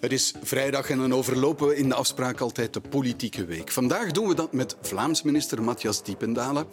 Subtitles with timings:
[0.00, 3.70] Het is vrijdag en dan overlopen we in de afspraak altijd de politieke week.
[3.70, 6.66] Vandaag doen we dat met Vlaams minister Matthias Diependalen,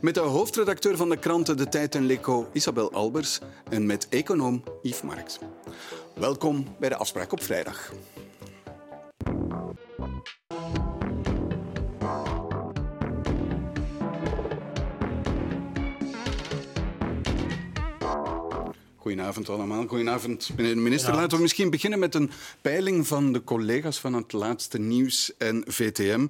[0.00, 4.62] met de hoofdredacteur van de kranten De Tijd en Leco Isabel Albers en met econoom
[4.82, 5.38] Yves Marks.
[6.14, 7.92] Welkom bij de afspraak op vrijdag.
[19.02, 19.86] Goedenavond allemaal.
[19.86, 21.14] Goedenavond, meneer de minister.
[21.14, 25.64] Laten we misschien beginnen met een peiling van de collega's van het laatste nieuws en
[25.66, 26.26] VTM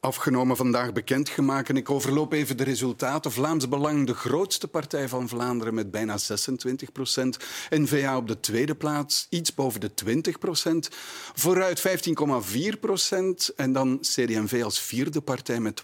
[0.00, 1.68] afgenomen vandaag bekendgemaakt.
[1.68, 3.32] En ik overloop even de resultaten.
[3.32, 7.36] Vlaams Belang, de grootste partij van Vlaanderen met bijna 26 procent.
[7.70, 10.88] N-VA op de tweede plaats, iets boven de 20 procent.
[11.34, 13.52] Vooruit 15,4 procent.
[13.56, 15.82] En dan CD&V als vierde partij met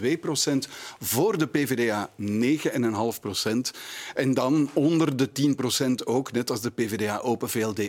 [0.00, 0.68] 12,2 procent.
[1.00, 3.72] Voor de PvdA 9,5 procent.
[4.14, 7.80] En dan onder de 10 procent ook, net als de PvdA Open VLD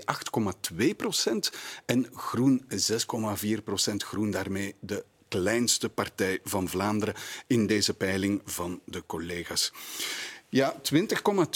[0.73, 1.52] 8,2 procent.
[1.86, 4.04] En Groen 6,4 procent.
[4.04, 7.16] Groen daarmee de kleinste partij van Vlaanderen
[7.48, 9.72] in deze peiling van de collega's.
[10.50, 10.76] Ja,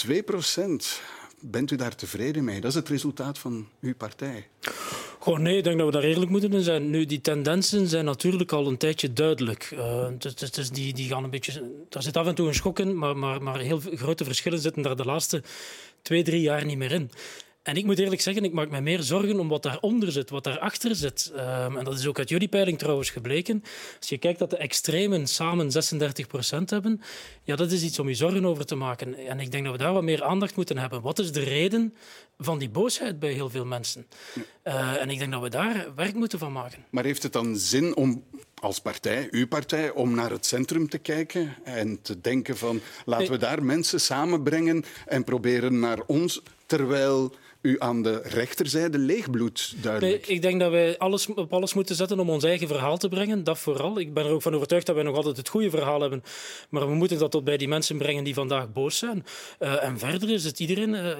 [0.06, 1.00] 20,2 procent.
[1.42, 2.60] Bent u daar tevreden mee?
[2.60, 4.48] Dat is het resultaat van uw partij.
[5.18, 6.90] Goh, nee, ik denk dat we daar eerlijk moeten zijn.
[6.90, 9.70] Nu, die tendensen zijn natuurlijk al een tijdje duidelijk.
[9.74, 12.98] Uh, dus die, die gaan een beetje, daar zit af en toe een schok in,
[12.98, 15.42] maar, maar, maar heel grote verschillen zitten daar de laatste
[16.02, 17.10] twee, drie jaar niet meer in.
[17.70, 20.44] En ik moet eerlijk zeggen, ik maak me meer zorgen om wat daaronder zit, wat
[20.44, 21.32] daarachter zit.
[21.34, 23.62] Um, en dat is ook uit jullie peiling trouwens gebleken.
[23.98, 27.00] Als je kijkt dat de extremen samen 36 procent hebben,
[27.42, 29.26] ja, dat is iets om je zorgen over te maken.
[29.26, 31.02] En ik denk dat we daar wat meer aandacht moeten hebben.
[31.02, 31.94] Wat is de reden
[32.38, 34.06] van die boosheid bij heel veel mensen?
[34.64, 36.84] Uh, en ik denk dat we daar werk moeten van maken.
[36.90, 38.24] Maar heeft het dan zin om
[38.54, 43.30] als partij, uw partij, om naar het centrum te kijken en te denken van laten
[43.30, 50.26] we daar mensen samenbrengen en proberen naar ons, terwijl u aan de rechterzijde leegbloed, duidelijk.
[50.26, 53.08] Nee, ik denk dat wij alles op alles moeten zetten om ons eigen verhaal te
[53.08, 53.44] brengen.
[53.44, 53.98] Dat vooral.
[53.98, 56.22] Ik ben er ook van overtuigd dat wij nog altijd het goede verhaal hebben.
[56.68, 59.24] Maar we moeten dat tot bij die mensen brengen die vandaag boos zijn.
[59.60, 61.16] Uh, en verder is het iedereen uh,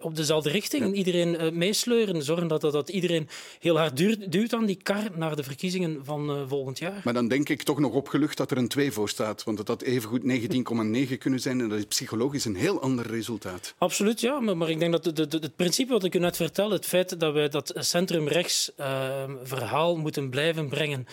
[0.00, 0.84] op dezelfde richting.
[0.84, 0.92] Ja.
[0.92, 2.22] Iedereen uh, meesleuren.
[2.22, 3.28] Zorgen dat, dat, dat, iedereen
[3.58, 7.00] heel hard duurt, duwt aan die kar naar de verkiezingen van volgend jaar.
[7.04, 9.44] Maar dan denk ik toch nog opgelucht dat er een 2 voor staat.
[9.44, 11.60] Want dat had evengoed 19,9 kunnen zijn.
[11.60, 13.74] En dat is psychologisch een heel ander resultaat.
[13.78, 14.40] Absoluut, ja.
[14.40, 16.70] Maar, maar ik denk dat de, de, de, het principe wat ik u net vertel,
[16.70, 21.06] het feit dat wij dat centrumrechts uh, verhaal moeten blijven brengen,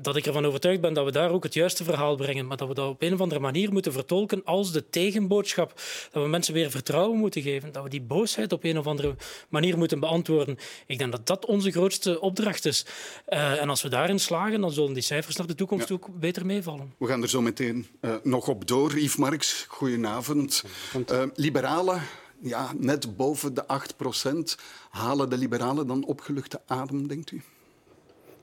[0.00, 2.68] dat ik ervan overtuigd ben dat we daar ook het juiste verhaal brengen, maar dat
[2.68, 5.72] we dat op een of andere manier moeten vertolken als de tegenboodschap.
[6.10, 9.14] Dat we mensen weer vertrouwen moeten geven, dat we die boosheid op een of andere
[9.48, 10.58] manier moeten beantwoorden.
[10.86, 12.86] Ik denk dat dat onze grootste opdracht is.
[13.28, 15.94] Uh, en als we daarin slagen, dan zullen die cijfers naar de toekomst ja.
[15.94, 16.92] ook beter meevallen.
[16.98, 18.98] We gaan er zo meteen uh, nog op door.
[18.98, 20.64] Yves Marks, goedenavond.
[21.10, 22.02] Uh, liberalen
[22.42, 24.56] ja, net boven de 8 procent.
[24.90, 27.42] Halen de liberalen dan opgeluchte adem, denkt u?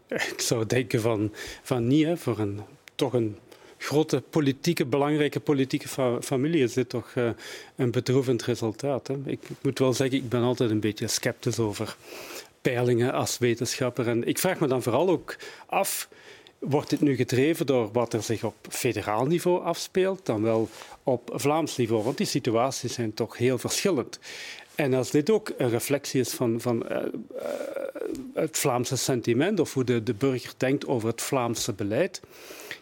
[0.08, 1.34] Ik zou denken van,
[1.64, 2.20] van niet.
[2.20, 2.62] Voor een,
[2.96, 3.38] toch een
[3.78, 7.30] grote politieke, belangrijke politieke fa familie is dit toch uh,
[7.76, 9.08] een bedroevend resultaat.
[9.08, 9.16] Hè.
[9.26, 11.98] Ik, ik moet wel zeggen, ik ben altijd een beetje sceptisch over
[12.62, 14.08] peilingen als wetenschapper.
[14.08, 16.10] En ik vraag me dan vooral ook af
[16.60, 20.70] Wordt dit nu gedreven door wat er zich op federaal niveau afspeelt, dan wel
[21.04, 22.04] op Vlaams niveau?
[22.04, 24.20] Want die situaties zijn toch heel verschillend.
[24.76, 27.04] En als dit ook een reflectie is van, van uh, uh,
[28.34, 32.22] het Vlaamse sentiment of hoe de, de burger denkt over het Vlaamse beleid,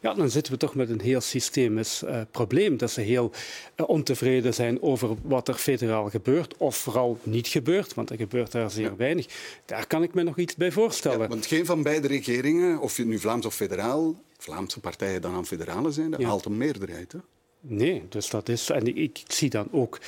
[0.07, 2.77] ja, dan zitten we toch met een heel systemisch uh, probleem.
[2.77, 3.31] Dat ze heel
[3.75, 8.71] ontevreden zijn over wat er federaal gebeurt, of vooral niet gebeurt, want er gebeurt daar
[8.71, 8.95] zeer ja.
[8.95, 9.25] weinig.
[9.65, 11.19] Daar kan ik me nog iets bij voorstellen.
[11.19, 15.33] Ja, want geen van beide regeringen, of je nu Vlaams of federaal, Vlaamse partijen dan
[15.33, 17.11] aan federale zijn, dat haalt een meerderheid.
[17.11, 17.19] Hè?
[17.61, 18.69] Nee, dus dat is.
[18.69, 19.99] En ik, ik zie dan ook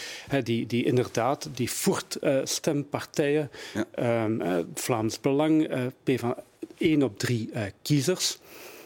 [0.44, 4.24] die, die inderdaad, die voert-stempartijen, uh, ja.
[4.24, 6.36] um, Vlaams Belang, uh, P van
[6.78, 8.40] 1 op 3 uh, kiezers.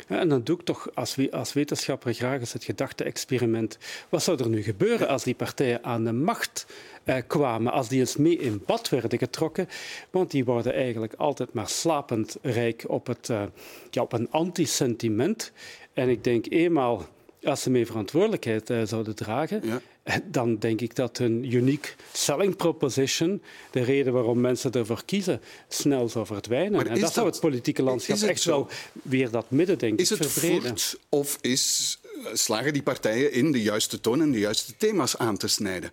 [0.08, 3.78] En dan doe ik toch als, als wetenschapper graag eens het gedachte-experiment.
[4.10, 6.66] Wat zou er nu gebeuren als die partijen aan de macht
[7.04, 9.68] eh, kwamen, als die eens mee in bad werden getrokken?
[10.10, 13.44] Want die worden eigenlijk altijd maar slapend rijk op, het, uh,
[13.90, 15.52] ja, op een antisentiment.
[15.94, 17.06] En ik denk eenmaal
[17.44, 19.82] als ze mee verantwoordelijkheid uh, zouden dragen, ja.
[20.26, 23.42] dan denk ik dat hun unique selling proposition,
[23.72, 26.72] de reden waarom mensen ervoor kiezen, snel zou verdwijnen.
[26.72, 28.52] Maar en dat, dat zou het politieke landschap het echt zo?
[28.52, 28.68] wel
[29.02, 30.76] weer dat midden, denk is ik, het verbreden.
[31.10, 32.00] of is,
[32.34, 35.92] slagen die partijen in de juiste toon en de juiste thema's aan te snijden?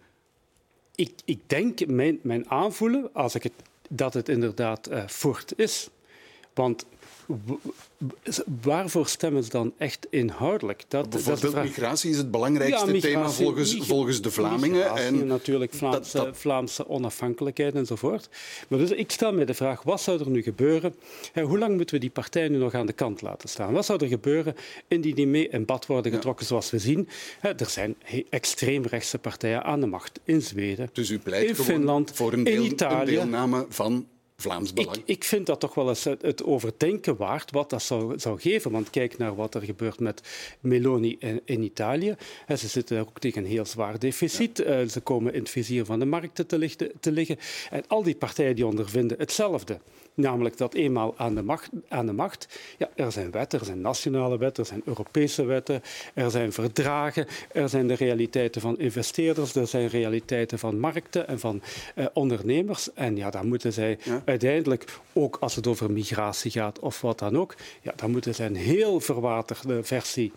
[0.94, 3.52] Ik, ik denk, mijn, mijn aanvoelen, als ik het,
[3.88, 5.88] dat het inderdaad uh, voort is,
[6.54, 6.84] Want
[8.62, 10.84] waarvoor stemmen ze dan echt inhoudelijk?
[10.88, 14.96] Dat, Bijvoorbeeld dat migratie is het belangrijkste thema volgens, volgens de Vlamingen.
[14.96, 18.28] En natuurlijk Vlaamse, dat, Vlaamse onafhankelijkheid enzovoort.
[18.68, 20.94] Maar dus ik stel me de vraag, wat zou er nu gebeuren?
[21.42, 23.72] Hoe lang moeten we die partij nu nog aan de kant laten staan?
[23.72, 24.54] Wat zou er gebeuren
[24.88, 27.08] indien die mee in bad worden getrokken, zoals we zien?
[27.40, 27.96] Er zijn
[28.30, 32.62] extreemrechtse partijen aan de macht in Zweden, dus u pleit in Finland, voor een, in
[32.62, 33.18] Italië.
[33.18, 34.06] Een deelname van
[34.40, 34.96] Vlaams Belang.
[34.96, 38.70] Ik, ik, vind dat toch wel eens het overdenken waard wat dat zou, zou geven.
[38.70, 40.22] Want kijk naar wat er gebeurt met
[40.60, 42.16] Meloni in, in Italië.
[42.48, 44.58] Ze zitten ook tegen een heel zwaar deficit.
[44.58, 47.38] Eh, ze komen in het vizier van de markten te, te liggen.
[47.70, 49.80] En al die partijen die ondervinden hetzelfde.
[50.20, 53.80] Namelijk dat eenmaal aan de macht, aan de macht ja, er zijn wetten, er zijn
[53.80, 55.82] nationale wetten, er zijn Europese wetten,
[56.14, 61.40] er zijn verdragen, er zijn de realiteiten van investeerders, er zijn realiteiten van markten en
[61.40, 61.62] van
[61.94, 62.92] eh, ondernemers.
[62.92, 67.38] En ja, daar moeten zij uiteindelijk, ook als het over migratie gaat of wat dan
[67.38, 70.32] ook, ja, dan moeten zij een heel verwaterde versie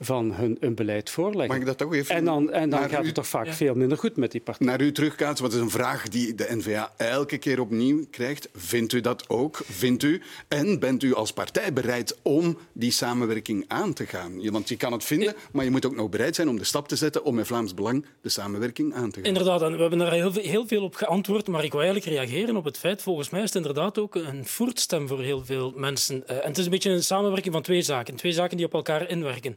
[0.00, 1.48] van hun, hun beleid voorleggen.
[1.48, 2.14] Mag ik dat toch even...
[2.14, 4.66] En dan, en dan gaat het toch vaak veel minder goed met die partij.
[4.66, 8.48] Naar u terugkaatsen, want het is een vraag die de N-VA elke keer opnieuw krijgt.
[8.54, 9.60] Vindt u dat ook?
[9.64, 10.22] Vindt u?
[10.48, 14.50] En bent u als partij bereid om die samenwerking aan te gaan?
[14.50, 16.88] Want je kan het vinden, maar je moet ook nog bereid zijn om de stap
[16.88, 19.28] te zetten om met Vlaams Belang de samenwerking aan te gaan.
[19.28, 22.56] Inderdaad, en we hebben daar heel, heel veel op geantwoord, maar ik wil eigenlijk reageren
[22.56, 26.28] op het feit, volgens mij is het inderdaad ook een voertstem voor heel veel mensen.
[26.28, 28.14] Eh, en het is een beetje een samenwerking van twee zaken.
[28.14, 29.56] Twee zaken die op elkaar inwerken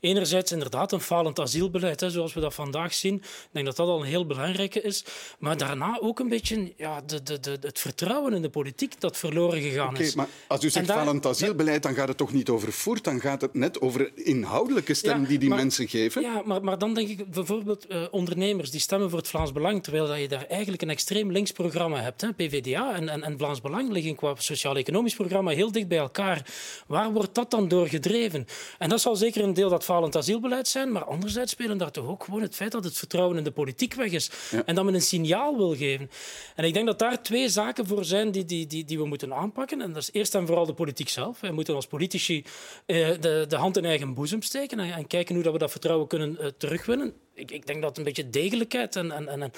[0.00, 3.14] enerzijds inderdaad een falend asielbeleid, hè, zoals we dat vandaag zien.
[3.14, 5.04] Ik denk dat dat al een heel belangrijke is.
[5.38, 9.16] Maar daarna ook een beetje ja, de, de, de, het vertrouwen in de politiek dat
[9.16, 10.14] verloren gegaan is.
[10.14, 13.20] Maar als u zegt daar, falend asielbeleid, dan gaat het toch niet over voert, dan
[13.20, 16.22] gaat het net over inhoudelijke stem die die mensen geven.
[16.22, 19.82] Ja, maar, maar dan denk ik bijvoorbeeld uh, ondernemers die stemmen voor het Vlaams Belang,
[19.82, 22.20] terwijl dat je daar eigenlijk een extreem links programma hebt.
[22.20, 22.32] Hè.
[22.32, 26.46] PVDA en, en, en Vlaams Belang liggen qua sociaal-economisch programma heel dicht bij elkaar.
[26.86, 28.46] Waar wordt dat dan door gedreven?
[28.78, 32.06] En dat zal zeker een deel dat falend asielbeleid zijn, maar anderzijds spelen daar toch
[32.06, 34.30] ook gewoon het feit dat het vertrouwen in de politiek weg is
[34.66, 36.10] en dat men een signaal wil geven.
[36.56, 39.34] En ik denk dat daar twee zaken voor zijn die, die, die, die we moeten
[39.34, 39.80] aanpakken.
[39.80, 41.40] En dat is eerst en vooral de politiek zelf.
[41.40, 42.44] Wij moeten als politici
[42.86, 45.70] eh, de, de hand in eigen boezem steken en, en kijken hoe dat we dat
[45.70, 49.52] vertrouwen kunnen uh, terugwinnen ik, ik, denk dat een beetje degelijkheid en, en, en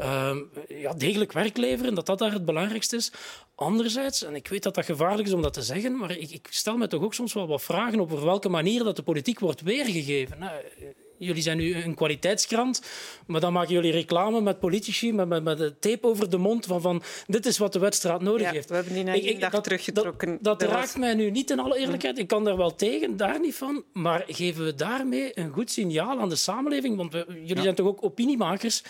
[0.00, 0.36] uh,
[0.68, 3.12] ja, degelijk werk leveren, dat dat daar het belangrijkste is.
[3.60, 6.46] Anderzijds, en ik weet dat dat gevaarlijk is om dat te zeggen, maar ik, ik
[6.50, 9.60] stel me toch ook soms wel wat vragen over welke manier dat de politiek wordt
[9.60, 10.38] weergegeven.
[10.38, 10.52] Nou,
[11.18, 12.82] jullie zijn nu een kwaliteitskrant,
[13.26, 16.66] maar dan maken jullie reclame met politici, met, met, met de tape over de mond
[16.66, 18.68] van, van dit is wat de wedstrijd nodig ja, heeft.
[18.68, 20.38] We hebben die na één dag dat, teruggetrokken.
[20.40, 22.18] Dat, dat raakt mij nu niet in alle eerlijkheid.
[22.18, 23.84] Ik kan daar wel tegen, daar niet van.
[23.92, 26.96] Maar geven we daarmee een goed signaal aan de samenleving?
[26.96, 28.82] Want we, jullie zijn toch ook opiniemakers?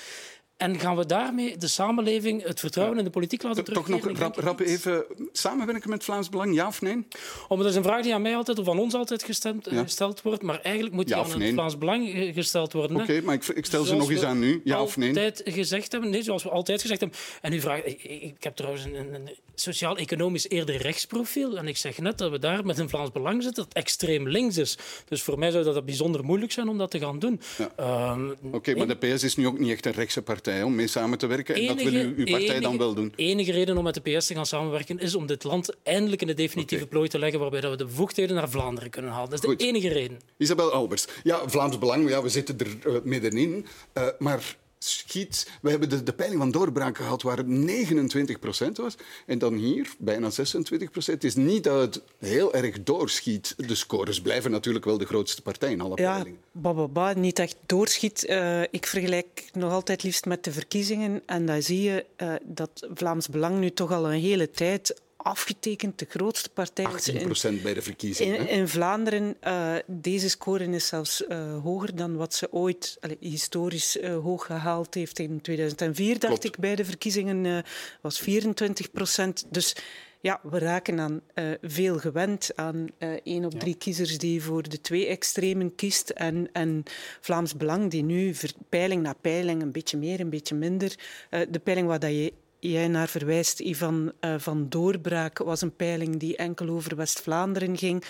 [0.58, 4.00] En gaan we daarmee de samenleving, het vertrouwen in de politiek laten teruggeven?
[4.00, 7.06] Toch nog rap, rap even samenwerken met Vlaams Belang, ja of nee?
[7.48, 10.22] Om, dat is een vraag die aan mij altijd of aan ons altijd gestemd, gesteld
[10.22, 13.00] wordt, maar eigenlijk moet die ja aan het Vlaams Belang gesteld worden.
[13.00, 15.08] Oké, maar ik, ik, stel ze nog eens aan nu, ja of nee?
[15.08, 17.18] Altijd gezegd hebben, nee, zoals we altijd gezegd hebben.
[17.40, 21.58] En u vraagt, ik, ik heb trouwens een, een sociaal-economisch eerder rechtsprofiel.
[21.58, 24.56] En ik zeg net dat we daar met een Vlaams Belang zitten dat extreem links
[24.56, 24.78] is.
[25.08, 27.40] Dus voor mij zou dat bijzonder moeilijk zijn om dat te gaan doen.
[27.76, 30.86] Ehm, Oké, maar de PS is nu ook niet echt een rechtse partij om mee
[30.86, 31.54] samen te werken.
[31.54, 33.12] En dat wil u, uw partij dan wel doen?
[33.16, 36.20] De enige reden om met de PS te gaan samenwerken is om dit land eindelijk
[36.20, 39.30] in de definitieve plooi te leggen waarbij we de bevoegdheden naar Vlaanderen kunnen halen.
[39.30, 40.18] Dat is de enige reden.
[40.36, 41.06] Isabel Albers.
[41.22, 43.66] Ja, Vlaams Belang, ja, we zitten er uh, middenin.
[43.94, 45.50] Uh, maar schiet.
[45.62, 48.96] We hebben de, de peiling van doorbraak gehad waar het 29 procent was.
[49.26, 51.22] En dan hier bijna 26 procent.
[51.22, 53.54] Het is niet dat het heel erg doorschiet.
[53.56, 56.40] De scores blijven natuurlijk wel de grootste partij in alle ja, peilingen.
[56.52, 58.26] Bababa, niet echt doorschiet.
[58.28, 61.22] Uh, ik vergelijk nog altijd liefst met de verkiezingen.
[61.26, 65.98] En daar zie je uh, dat Vlaams Belang nu toch al een hele tijd afgetekend
[65.98, 66.84] de grootste partij.
[66.84, 68.38] 18 procent bij de verkiezingen.
[68.38, 73.96] In, in Vlaanderen, uh, deze score is zelfs uh, hoger dan wat ze ooit historisch
[73.96, 75.18] uh, hoog gehaald heeft.
[75.18, 77.64] In 2004 dacht ik bij de verkiezingen
[78.00, 79.44] was 24 procent.
[79.50, 79.74] Dus
[80.20, 83.78] ja, we raken aan uh, veel gewend aan uh, één op drie ja.
[83.78, 86.10] kiezers die voor de twee extremen kiest.
[86.10, 86.82] En, en
[87.20, 88.34] Vlaams Belang, die nu
[88.68, 90.94] peiling na peiling, een beetje meer, een beetje minder.
[91.30, 95.76] Uh, de peiling waar dat je jij naar verwijst, Ivan uh, van Doorbraak, was een
[95.76, 98.04] peiling die enkel over West-Vlaanderen ging.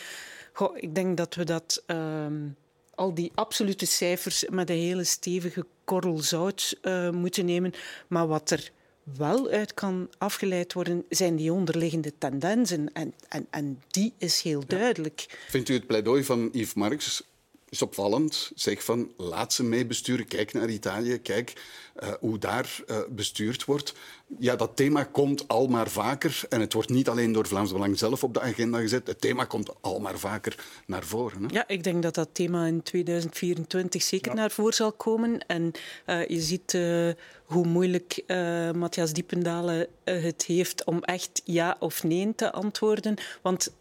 [0.52, 2.26] Goh, ik denk dat we dat, uh,
[2.95, 7.73] al die absolute cijfers met een hele stevige korrel zout uh, moeten nemen.
[8.09, 8.71] Maar wat er
[9.17, 12.93] wel uit kan afgeleid worden, zijn die onderliggende tendensen.
[12.93, 15.45] En, en, en die is heel duidelijk.
[15.49, 17.23] Vindt u het pleidooi van Yves Marx
[17.68, 18.50] is opvallend.
[18.54, 20.26] Zeg van, laat ze mee besturen.
[20.26, 21.52] Kijk naar Italië, kijk
[22.02, 23.94] uh, hoe daar uh, bestuurd wordt.
[24.38, 26.40] Ja, dat thema komt al maar vaker.
[26.48, 29.06] En het wordt niet alleen door Vlaams Belang zelf op de agenda gezet.
[29.06, 31.42] Het thema komt al maar vaker naar voren.
[31.42, 31.48] Hè?
[31.50, 35.46] Ja, ik denk dat dat thema in 2024 zeker naar voren zal komen.
[35.46, 35.72] En
[36.06, 36.72] uh, je ziet
[37.44, 38.22] hoe moeilijk
[38.75, 43.16] Matthias Diependalen het heeft om echt ja of nee te antwoorden.
[43.42, 43.72] Want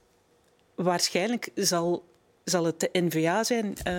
[0.75, 2.03] waarschijnlijk zal
[2.49, 3.93] zal het de NVA zijn uh,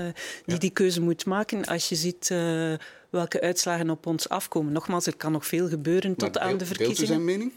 [0.45, 2.73] die die keuze moet maken als je ziet uh,
[3.11, 4.73] welke uitslagen op ons afkomen.
[4.73, 6.97] Nogmaals, er kan nog veel gebeuren tot aan de verkiezingen.
[6.97, 7.53] Deelt u zijn mening?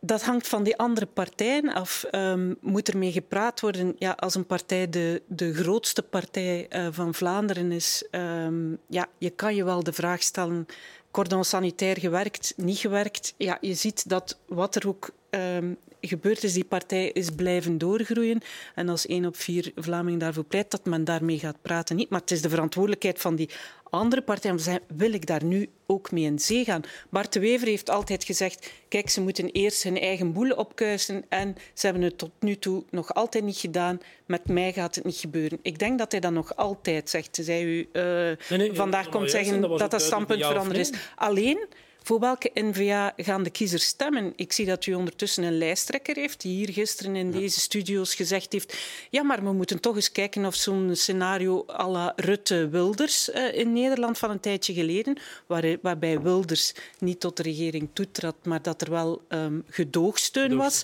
[0.00, 2.04] Dat hangt van die andere partijen af.
[2.12, 3.94] Um, moet er mee gepraat worden?
[3.98, 9.30] Ja, als een partij de, de grootste partij uh, van Vlaanderen is, um, ja, je
[9.30, 10.66] kan je wel de vraag stellen:
[11.10, 13.34] cordon sanitair gewerkt, niet gewerkt?
[13.36, 18.40] Ja, je ziet dat wat er ook um, gebeurd is, die partij is blijven doorgroeien.
[18.74, 21.96] En als één op vier Vlamingen daarvoor pleit, dat men daarmee gaat praten.
[21.96, 23.48] Niet, maar het is de verantwoordelijkheid van die
[23.90, 26.82] andere partijen om te zeggen, wil ik daar nu ook mee in zee gaan?
[27.08, 31.56] Bart de Wever heeft altijd gezegd, kijk, ze moeten eerst hun eigen boel opkuisen en
[31.74, 34.00] ze hebben het tot nu toe nog altijd niet gedaan.
[34.26, 35.58] Met mij gaat het niet gebeuren.
[35.62, 37.38] Ik denk dat hij dat nog altijd zegt.
[37.42, 40.92] Zij u uh, nee, nee, vandaag komt zeggen dat dat, dat standpunt veranderd is.
[41.16, 41.66] Alleen
[42.02, 44.32] voor welke N-VA gaan de kiezers stemmen?
[44.36, 48.52] Ik zie dat u ondertussen een lijsttrekker heeft die hier gisteren in deze studio's gezegd
[48.52, 48.76] heeft
[49.10, 53.72] ja, maar we moeten toch eens kijken of zo'n scenario à la Rutte-Wilders uh, in
[53.72, 58.82] Nederland van een tijdje geleden, waar, waarbij Wilders niet tot de regering toetrad, maar dat
[58.82, 60.82] er wel um, gedoogsteun was.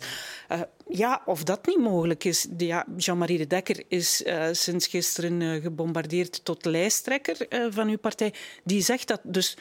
[0.53, 2.47] Uh, ja, of dat niet mogelijk is.
[2.57, 7.37] Ja, Jean-Marie de Dekker is uh, sinds gisteren uh, gebombardeerd tot lijsttrekker
[7.71, 8.33] van uw partij.
[8.65, 9.57] Die zegt dat dus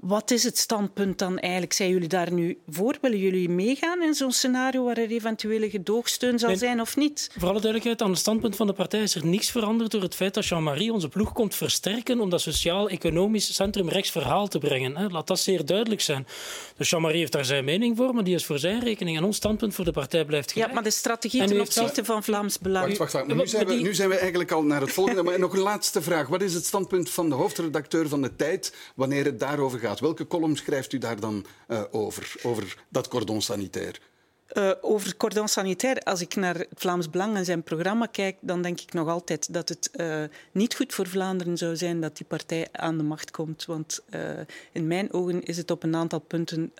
[0.00, 1.72] wat is het standpunt dan eigenlijk?
[1.72, 2.96] Zijn jullie daar nu voor?
[3.00, 7.30] Willen jullie meegaan in zo'n scenario waar er eventuele gedoogsteun zal zijn of niet?
[7.32, 10.14] Voor alle duidelijkheid, aan het standpunt van de partij is er niets veranderd door het
[10.14, 15.12] feit dat Jean-Marie onze ploeg komt versterken om dat sociaal-economisch centrum-rechts verhaal te brengen.
[15.12, 16.26] Laat dat zeer duidelijk zijn.
[16.76, 19.16] Dus Jean-Marie heeft daar zijn mening voor, maar die is voor zijn rekening.
[19.16, 20.68] En ons standpunt voor de partij blijft gelijk.
[20.68, 22.86] Ja, maar de strategie ten opzichte van Vlaams Belang...
[22.86, 23.26] Wacht, wacht, wacht.
[23.26, 25.22] Nu, zijn we, nu zijn we eigenlijk al naar het volgende.
[25.22, 26.28] Maar nog een laatste vraag.
[26.28, 29.89] Wat is het standpunt van de hoofdredacteur van de Tijd wanneer het daarover gaat?
[29.98, 34.00] Welke column schrijft u daar dan uh, over, over dat cordon sanitair?
[34.52, 38.62] Uh, over cordon sanitair, als ik naar het Vlaams Belang en zijn programma kijk, dan
[38.62, 42.26] denk ik nog altijd dat het uh, niet goed voor Vlaanderen zou zijn dat die
[42.26, 43.64] partij aan de macht komt.
[43.64, 44.04] Want
[44.72, 46.72] in mijn ogen is het op een aantal punten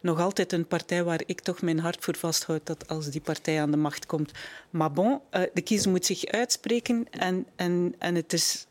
[0.00, 3.60] nog altijd een partij waar ik toch mijn hart voor vasthoud dat als die partij
[3.60, 4.32] aan de macht komt.
[4.70, 5.20] Maar bon,
[5.52, 8.66] de kiezer moet zich uitspreken en, en, en het is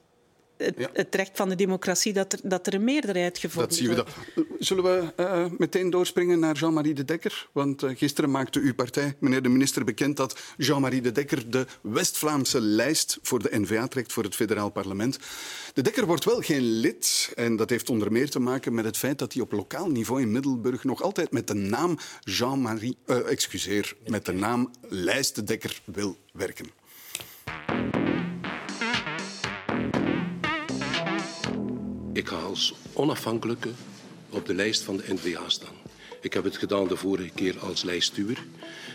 [0.62, 3.90] het, het, recht van de democratie dat er, dat er een meerderheid gevonden dat zien
[3.90, 4.12] we wordt.
[4.60, 7.48] Zullen we uh, meteen doorspringen naar Jean-Marie de Dekker?
[7.52, 11.66] Want uh, gisteren maakte uw partij, meneer de minister, bekend dat Jean-Marie de Dekker de
[11.82, 15.20] West-Vlaamse lijst voor de N-VA trekt voor het federaal parlement.
[15.74, 18.98] De Dekker wordt wel geen lid en dat heeft onder meer te maken met het
[18.98, 23.30] feit dat hij op lokaal niveau in Middelburg nog altijd met de naam Jean-Marie, uh,
[23.32, 28.01] excuseer, met de naam Lijst de Dekker wil werken.
[32.14, 33.70] Ik ga als onafhankelijke
[34.30, 35.76] op de lijst van de NVA staan.
[36.22, 38.44] Ik heb het gedaan de vorige keer als lijststuur.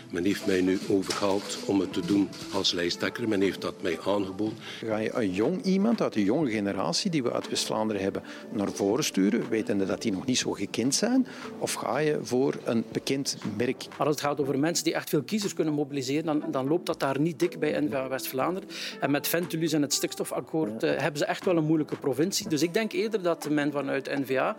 [0.09, 3.27] Men heeft mij nu overgehaald om het te doen als lijsttrekker.
[3.27, 4.57] Men heeft dat mij aangeboden.
[4.85, 8.71] Ga je een jong iemand uit de jonge generatie die we uit West-Vlaanderen hebben naar
[8.71, 11.27] voren sturen, wetende dat die nog niet zo gekend zijn?
[11.59, 13.85] Of ga je voor een bekend merk?
[13.97, 16.99] Als het gaat over mensen die echt veel kiezers kunnen mobiliseren, dan, dan loopt dat
[16.99, 18.69] daar niet dik bij NVA West-Vlaanderen.
[18.99, 22.49] En met Ventulus en het stikstofakkoord uh, hebben ze echt wel een moeilijke provincie.
[22.49, 24.55] Dus ik denk eerder dat men vanuit NVA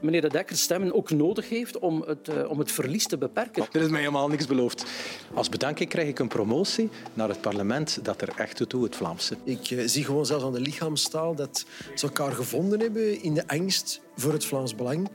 [0.00, 3.66] meneer De Dekker stemmen ook nodig heeft om het, uh, om het verlies te beperken.
[3.72, 4.85] Er is mij helemaal niks beloofd.
[5.34, 8.96] Als bedanking krijg ik een promotie naar het parlement dat er echt toe doet, het
[8.96, 9.36] Vlaamse.
[9.44, 11.64] Ik uh, zie gewoon zelfs aan de lichaamstaal dat
[11.94, 15.08] ze elkaar gevonden hebben in de angst voor het Vlaams Belang.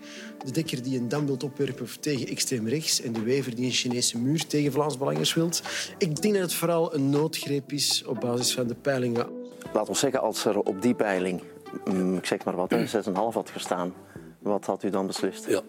[0.45, 3.71] De Dekker die een dam wil opwerpen tegen extreem rechts en de Wever die een
[3.71, 5.61] Chinese muur tegen Vlaams Belangers wilt.
[5.97, 9.27] Ik denk dat het vooral een noodgreep is op basis van de peilingen.
[9.73, 11.41] Laat ons zeggen, als er op die peiling,
[11.85, 13.93] mm, ik zeg maar wat, 6,5 had gestaan,
[14.39, 15.47] wat had u dan beslist?
[15.47, 15.61] Ja,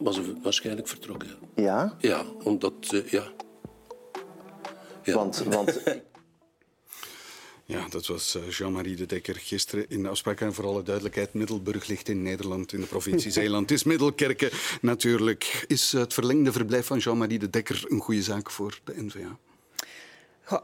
[0.00, 1.28] was waarschijnlijk vertrokken.
[1.54, 1.96] Ja?
[1.98, 2.72] Ja, omdat...
[2.92, 3.32] Uh, ja.
[5.02, 5.14] ja.
[5.14, 5.38] Want...
[5.38, 5.80] want...
[7.64, 10.40] Ja, dat was eh, Jean-Marie de Dekker gisteren in de afspraak.
[10.40, 13.70] En voor alle duidelijkheid, Middelburg ligt in Nederland, in de provincie Zeeland.
[13.70, 15.64] Het is Middelkerken natuurlijk.
[15.66, 19.38] Is het verlengde verblijf van Jean-Marie de Dekker een goede zaak voor de NVA?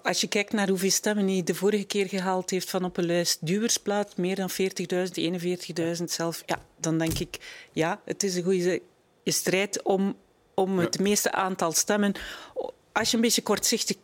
[0.02, 3.06] Als je kijkt naar hoeveel stemmen hij de vorige keer gehaald heeft van op een
[3.06, 4.56] lijst duwersplaat, meer dan 40.000,
[5.98, 7.38] 41.000 zelf, ja, dan denk ik,
[7.72, 8.80] ja, het is een goede
[9.26, 10.16] je strijdt om,
[10.54, 12.12] om het meeste aantal stemmen.
[12.92, 13.96] Als je een beetje kortzichtig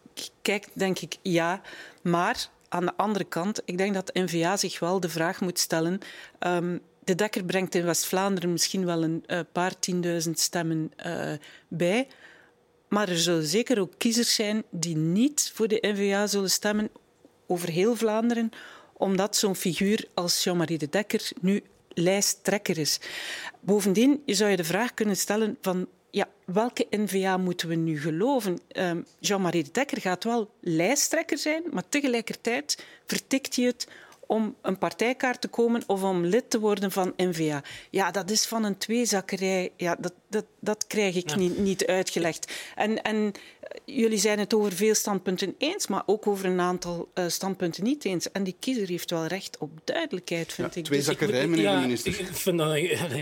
[0.43, 1.61] kijkt, denk ik ja.
[2.03, 5.99] Maar aan de andere kant, ik denk dat N-VA zich wel de vraag moet stellen.
[6.41, 11.33] Um, de Dekker brengt in West-Vlaanderen misschien wel een uh, paar tienduizend stemmen uh,
[11.69, 12.09] bij.
[12.89, 16.91] Maar er zullen zeker ook kiezers zijn die niet voor de N-VA zullen stemmen
[17.47, 18.51] over heel Vlaanderen,
[18.93, 21.63] omdat zo'n figuur als Jean-Marie de Dekker nu
[21.95, 23.01] lijsttrekker is.
[23.61, 28.59] Bovendien zou je de vraag kunnen stellen van ja, welke NVA moeten we nu geloven?
[28.73, 33.87] Uh, Jean-Marie de Dekker gaat wel lijsttrekker zijn, maar tegelijkertijd vertikt hij het
[34.27, 37.63] om een partijkaart te komen of om lid te worden van NVA.
[37.91, 39.73] Ja, dat is van een tweezakkerij.
[39.77, 42.53] Ja, dat, dat, dat krijg ik niet, niet uitgelegd.
[42.75, 43.33] En, en
[43.85, 48.05] jullie zijn het over veel standpunten eens, maar ook over een aantal uh, standpunten niet
[48.05, 48.31] eens.
[48.33, 50.85] En die kiezer heeft wel recht op duidelijkheid, vind ja, ik.
[50.85, 52.21] Twee dus meneer ja, de minister.
[52.21, 52.75] Ik vind dat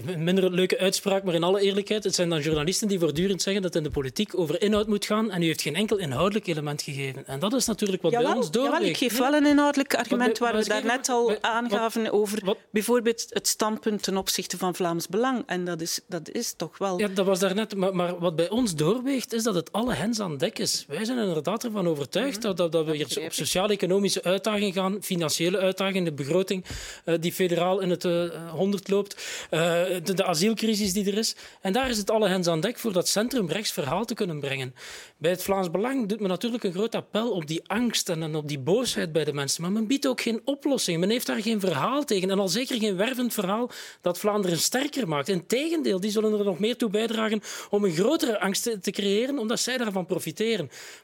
[0.07, 3.63] een minder leuke uitspraak, maar in alle eerlijkheid, het zijn dan journalisten die voortdurend zeggen
[3.63, 6.47] dat het in de politiek over inhoud moet gaan en u heeft geen enkel inhoudelijk
[6.47, 7.27] element gegeven.
[7.27, 8.75] En dat is natuurlijk wat jawel, bij ons doorweegt.
[8.75, 12.59] Jawel, ik geef wel een inhoudelijk argument waar we daarnet al aangaven over wat?
[12.71, 15.43] bijvoorbeeld het standpunt ten opzichte van Vlaams Belang.
[15.47, 16.99] En dat is, dat is toch wel...
[16.99, 17.77] Ja, dat was daarnet.
[17.77, 20.85] Maar, maar wat bij ons doorweegt, is dat het alle hens aan dek is.
[20.89, 22.47] Wij zijn inderdaad ervan overtuigd mhm.
[22.47, 26.65] dat, dat, dat we hier op sociaal-economische uitdagingen gaan, financiële uitdagingen, de begroting
[27.05, 29.15] uh, die federaal in het uh, honderd loopt,
[29.51, 29.61] uh,
[30.05, 31.35] de, de, asielcrisis die er is.
[31.61, 34.75] En daar is het alle hens aan dek voor dat centrumrechts verhaal te kunnen brengen.
[35.17, 38.49] Bij het Vlaams Belang doet men natuurlijk een groot appel op die angst en op
[38.49, 39.63] die boosheid bij de mensen.
[39.63, 41.01] Maar men biedt ook geen oplossing.
[41.01, 42.31] Men heeft daar geen verhaal tegen.
[42.31, 43.71] En al zeker geen wervend verhaal
[44.01, 45.29] dat Vlaanderen sterker maakt.
[45.29, 49.61] Integendeel, die zullen er nog meer toe bijdragen om een grotere angst te creëren, omdat
[49.61, 50.30] zij daarvan profiteren.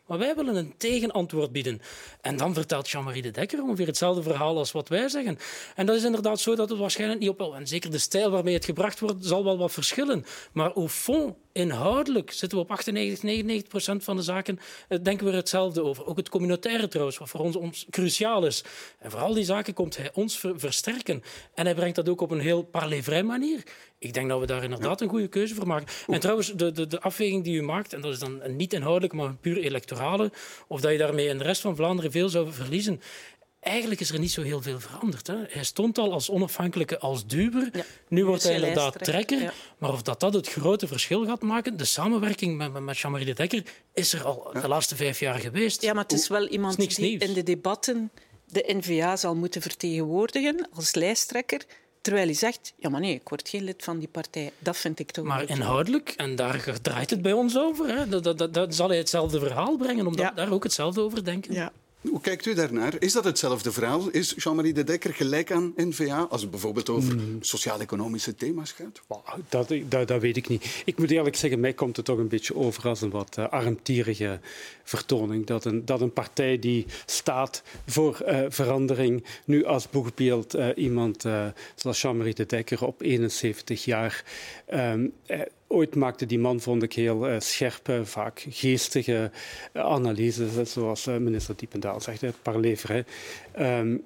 [0.06, 1.80] Maar wij willen een tegenantwoord bieden.
[2.20, 5.38] En dan vertelt Jean-Marie de Dekker ongeveer hetzelfde verhaal als wat wij zeggen.
[5.74, 7.54] En dat is inderdaad zo dat het waarschijnlijk niet op...
[7.54, 10.24] En zeker de stijl waarmee het gebracht wordt, zal wel wat verschillen.
[10.52, 14.58] Maar au fond inhoudelijk zitten we op 98, 99 procent van de zaken,
[14.88, 16.06] eh, denken we er hetzelfde over.
[16.06, 18.64] Ook het communautaire trouwens, wat voor ons, ons cruciaal is.
[18.98, 21.22] En vooral die zaken komt hij ons versterken.
[21.54, 23.62] En hij brengt dat ook op een heel parlez manier.
[23.98, 25.86] Ik denk dat we daar inderdaad een goede keuze voor maken.
[26.06, 29.12] En trouwens, de, de, de afweging die u maakt, en dat is dan niet inhoudelijk,
[29.12, 30.32] maar een puur electorale,
[30.66, 33.00] of dat je daarmee in de rest van Vlaanderen veel zou verliezen,
[33.66, 35.26] eigenlijk is er niet zo heel veel veranderd.
[35.26, 35.36] Hè.
[35.48, 37.70] Hij stond al als onafhankelijke, als duber.
[38.08, 39.54] Nu wordt hij inderdaad trekker.
[39.78, 43.34] Maar of dat, dat het grote verschil gaat maken, de samenwerking met, met Jean-Marie de
[43.34, 43.62] Dekker,
[43.94, 45.82] is er al de laatste vijf jaar geweest.
[45.82, 48.10] Ja, maar het is wel iemand die in de debatten
[48.46, 51.64] de N-VA zal moeten vertegenwoordigen als lijsttrekker.
[52.00, 54.52] Terwijl hij zegt, ja maar nee, ik word geen lid van die partij.
[54.58, 58.38] Dat vind ik toch Maar inhoudelijk, en daar draait het bij ons over, hè, dat,
[58.38, 61.54] dat, dat, zal hij hetzelfde verhaal brengen, omdat we daar ook hetzelfde over denken.
[61.54, 61.72] Ja.
[62.00, 62.94] Hoe kijkt u daarnaar?
[62.98, 64.08] Is dat hetzelfde verhaal?
[64.08, 67.42] Is Jean-Marie de Dekker gelijk aan N-VA als het bijvoorbeeld over mm.
[67.42, 69.02] sociaal-economische thema's gaat?
[69.48, 70.82] Dat, dat, dat, weet ik niet.
[70.84, 73.48] Ik moet eerlijk zeggen, mij komt het toch een beetje over als een wat uh,
[73.48, 74.40] armtierige
[74.82, 75.46] vertoning.
[75.46, 81.24] Dat een, dat een partij die staat voor uh, verandering nu als boegbeeld uh, iemand
[81.74, 84.24] zoals Jean-Marie de Dekker op 71 jaar
[84.72, 85.12] um,
[85.68, 89.30] Ooit maakte die man, vond ik, heel uh, scherpe, vaak geestige
[89.72, 93.04] uh, analyses, zoals uh, minister Diependaal zegt, het parler
[93.58, 94.02] um,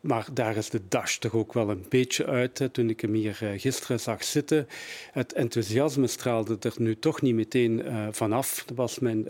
[0.00, 2.68] maar daar is de dash toch ook wel een beetje uit.
[2.72, 4.68] Toen ik hem hier gisteren zag zitten,
[5.12, 9.26] het enthousiasme straalde er nu toch niet meteen vanaf, dat was mijn,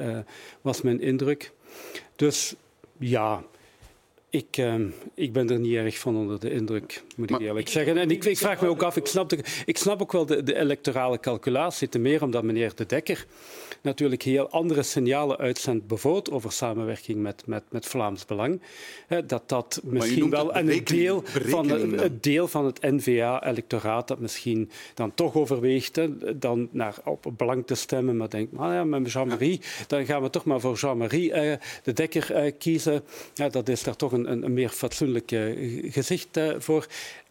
[0.60, 1.52] was mijn indruk.
[2.16, 2.54] Dus
[2.98, 3.44] ja,
[4.34, 4.74] ik, uh,
[5.14, 7.96] ik ben er niet erg van onder de indruk, moet ik eerlijk zeggen.
[7.96, 10.42] En ik, ik, vraag me ook af, ik snap, de, ik snap ook wel de,
[10.42, 13.26] de, electorale calculatie, te meer omdat meneer De Dekker
[13.82, 18.60] natuurlijk heel andere signalen uitzendt, bijvoorbeeld over samenwerking met, met, met Vlaams Belang.
[19.26, 25.14] dat dat misschien wel een deel van, het deel van het N-VA-electoraat dat misschien dan
[25.14, 26.00] toch overweegt
[26.40, 30.30] dan naar op Belang te stemmen, maar denkt, nou ja, met Jean-Marie, dan gaan we
[30.30, 33.02] toch maar voor Jean-Marie uh, De Dekker uh, kiezen.
[33.34, 35.30] Ja, dat is daar toch een een, een, meer fatsoenlijk
[35.90, 36.86] gezicht uh, voor.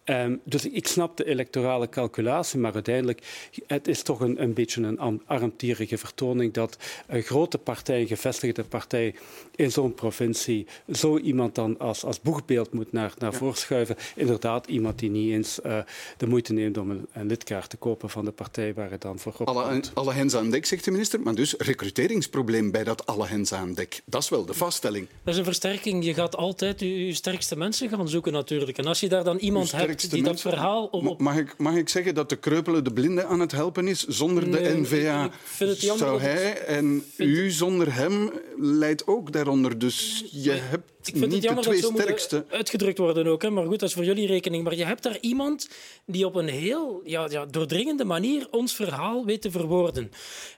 [0.06, 4.82] Um, dus ik snap de electorale calculatie, maar uiteindelijk het is toch een, een beetje
[4.82, 6.78] een armtierige vertoning dat
[7.08, 9.16] een grote partij, gevestigde partij
[9.56, 13.96] in zo'n provincie, zo iemand dan als, als boegbeeld moet naar, naar voren schuiven.
[14.16, 15.78] Inderdaad, iemand die niet eens uh,
[16.18, 19.20] de moeite neemt om een, een, lidkaart te kopen van de partij waar het dan
[19.20, 21.20] voor op alle, alle hens aan dek, zegt de minister.
[21.20, 24.02] Maar dus recruteringsprobleem bij dat alle hens aan dek.
[24.06, 25.08] Dat is wel de vaststelling.
[25.24, 26.06] Dat is een versterking.
[26.06, 28.78] Je gaat altijd je, je sterkste mensen gaan zoeken natuurlijk.
[28.78, 31.76] En als je daar dan iemand hebt die dat verhaal op, op Mag ik, mag
[31.76, 34.08] ik zeggen dat de kreupele de blinde aan het helpen is?
[34.08, 39.32] Zonder de NVA ik vind het jammer zou hij en u zonder hem leidt ook
[39.44, 39.80] daaronder.
[39.80, 42.46] Dus je hebt Ik vind niet het jammer de dat twee het zo sterkste.
[42.50, 43.42] uitgedrukt worden ook.
[43.42, 43.50] Hè.
[43.50, 44.64] Maar goed, dat is voor jullie rekening.
[44.64, 45.70] Maar je hebt daar iemand
[46.06, 50.12] die op een heel ja, ja, doordringende manier ons verhaal weet te verwoorden.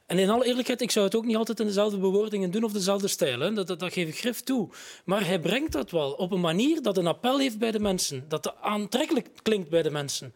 [0.05, 2.71] En in alle eerlijkheid, ik zou het ook niet altijd in dezelfde bewoordingen doen of
[2.71, 3.39] dezelfde stijl.
[3.39, 3.53] Hè.
[3.53, 4.69] Dat, dat, dat geef ik grif toe.
[5.05, 8.25] Maar hij brengt dat wel op een manier dat een appel heeft bij de mensen.
[8.27, 10.33] Dat aantrekkelijk klinkt bij de mensen.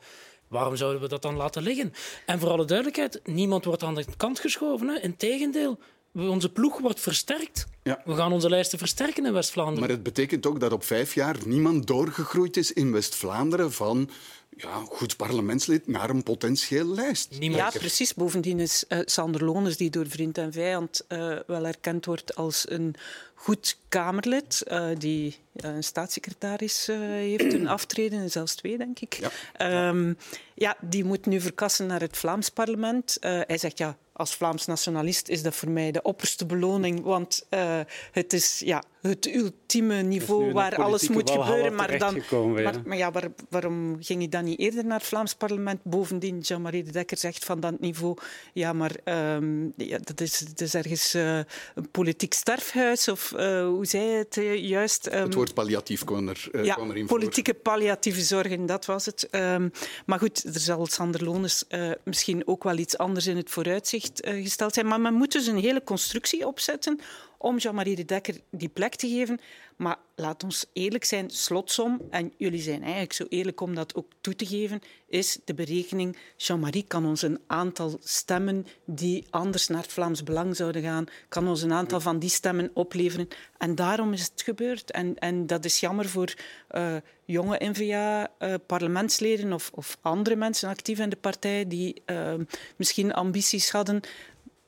[0.47, 1.93] Waarom zouden we dat dan laten liggen?
[2.25, 4.87] En voor alle duidelijkheid, niemand wordt aan de kant geschoven.
[4.87, 4.99] Hè.
[4.99, 5.79] Integendeel,
[6.13, 7.65] onze ploeg wordt versterkt.
[7.83, 8.01] Ja.
[8.05, 9.79] We gaan onze lijsten versterken in West-Vlaanderen.
[9.79, 14.09] Maar het betekent ook dat op vijf jaar niemand doorgegroeid is in West-Vlaanderen van
[14.57, 17.39] ja, goed parlementslid naar een potentieel lijst.
[17.39, 17.73] Niemand.
[17.73, 18.13] Ja, precies.
[18.13, 22.69] Bovendien is eh, Sander Lones, die door vriend en vijand eh, wel erkend wordt als
[22.69, 22.95] een
[23.39, 29.13] goed Kamerlid, eh, die een staatssecretaris eh, heeft een aftreden, zelfs twee, denk ik.
[29.13, 29.29] Ja.
[29.53, 30.13] Ehm,
[30.53, 33.17] ja, die moet nu verkassen naar het Vlaams parlement.
[33.19, 33.97] Eh, hij zegt ja.
[34.19, 37.79] Als Vlaams nationalist is dat voor mij de opperste beloning, want eh,
[38.11, 41.75] het is ja, het ultieme nu niveau waar alles moet gebeuren.
[41.75, 42.21] Maar, dan,
[42.63, 45.79] maar, maar ja, waar- waarom ging hij dan niet eerder naar het Vlaams parlement?
[45.83, 48.17] Bovendien, Jean-Marie de Dekker zegt van dat niveau,
[48.53, 51.37] ja, maar ehm, ja, dat, is, dat is ergens eh,
[51.75, 55.07] een politiek sterfhuis, of eh, hoe zei het eh, juist?
[55.07, 57.17] Ehm, Het woord palliatief kwam, er, eh, ja, kwam erin voor.
[57.17, 59.27] politieke palliatieve zorgen, dat was het.
[59.29, 59.69] Ehm,
[60.05, 64.21] maar goed, er zal Sander Lones eh, misschien ook wel iets anders in het vooruitzicht
[64.21, 64.87] eh, gesteld zijn.
[64.87, 66.99] Maar men moet dus een hele constructie opzetten
[67.41, 69.39] om Jean-Marie de Dekker die plek te geven.
[69.75, 74.11] Maar laat ons eerlijk zijn, slotsom, en jullie zijn eigenlijk zo eerlijk om dat ook
[74.21, 79.81] toe te geven, is de berekening, Jean-Marie kan ons een aantal stemmen die anders naar
[79.81, 83.27] het Vlaams Belang zouden gaan, kan ons een aantal van die stemmen opleveren.
[83.57, 84.91] En daarom is het gebeurd.
[84.91, 86.33] En, en dat is jammer voor
[86.67, 92.33] eh, jonge N-VA-parlementsleden of, of andere mensen actief in de partij die eh,
[92.75, 94.01] misschien ambities hadden.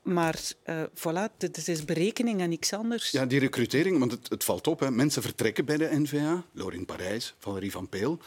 [0.02, 3.10] Maar eh voilà, dit is berekening en niks anders.
[3.10, 4.80] Ja, die recrutering, want het, het valt op.
[4.80, 4.90] Hè.
[4.90, 6.44] Mensen vertrekken bij de NVA.
[6.52, 8.18] Lorin Parijs, Valerie van Peel.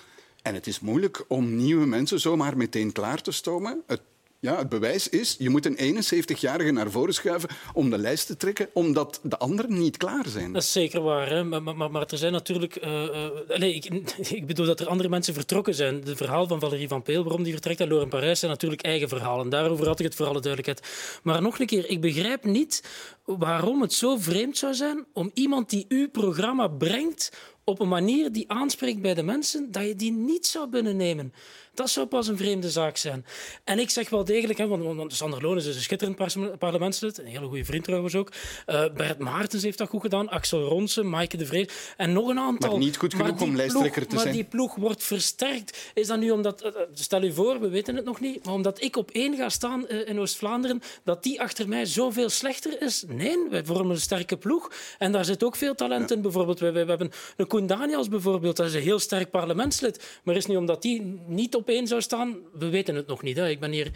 [0.42, 3.84] En het is moeilijk om nieuwe mensen zomaar meteen klaar te stomen.
[3.88, 4.02] Het,
[4.46, 8.38] ja, het bewijs is, je moet een 71-jarige naar voren schuiven om de lijst te
[8.38, 10.54] trekken, omdat de anderen niet klaar zijn.
[10.54, 11.30] Dat is zeker waar.
[11.30, 11.44] Hè?
[11.44, 12.76] Maar, maar, er zijn natuurlijk.
[12.76, 13.86] eh, eh, nee, ik,
[14.40, 15.96] ik bedoel dat er andere mensen vertrokken zijn.
[15.96, 19.10] Het verhaal van Valerie van Peel, waarom die vertrekt, en Loren Parijs zijn natuurlijk eigen
[19.10, 19.50] verhalen.
[19.50, 21.20] Daarover had ik het voor alle duidelijkheid.
[21.24, 22.84] Maar nog een keer, ik begrijp niet
[23.26, 27.32] waarom het zo vreemd zou zijn om iemand die uw programma brengt
[27.66, 31.34] op een manier die aanspreekt bij de mensen, dat je die niet zou binnennemen.
[31.74, 33.26] Dat zou pas een vreemde zaak zijn.
[33.64, 36.58] En ik zeg wel degelijk, hè, want, want Sander Loon is dus een schitterend par-
[36.58, 38.32] parlementslid, een hele goede vriend trouwens ook.
[38.66, 42.40] Eh, Bert Maartens heeft dat goed gedaan, Axel Ronsen, Maaike de Vreed en nog een
[42.40, 42.70] aantal.
[42.70, 44.34] Maar niet goed Maar genoeg om lijsttrekker te maar zijn.
[44.36, 45.92] die ploeg wordt versterkt.
[45.94, 48.82] Is dat nu omdat, eh, stel u voor, we weten het nog niet, maar omdat
[48.82, 53.04] ik op één ga staan eh, in Oost-Vlaanderen, dat die achter mij zoveel slechter is?
[53.08, 54.72] Nee, wij vormen een sterke ploeg.
[54.98, 56.22] En daar zit ook veel talent in.
[56.22, 60.20] Bijvoorbeeld, we, we, we hebben een Koen Daniels bijvoorbeeld, dat is een heel sterk parlementslid.
[60.24, 63.38] Maar is niet omdat die niet op één zou staan, we weten het nog niet.
[63.38, 63.50] Hè.
[63.50, 63.92] Ik ben hier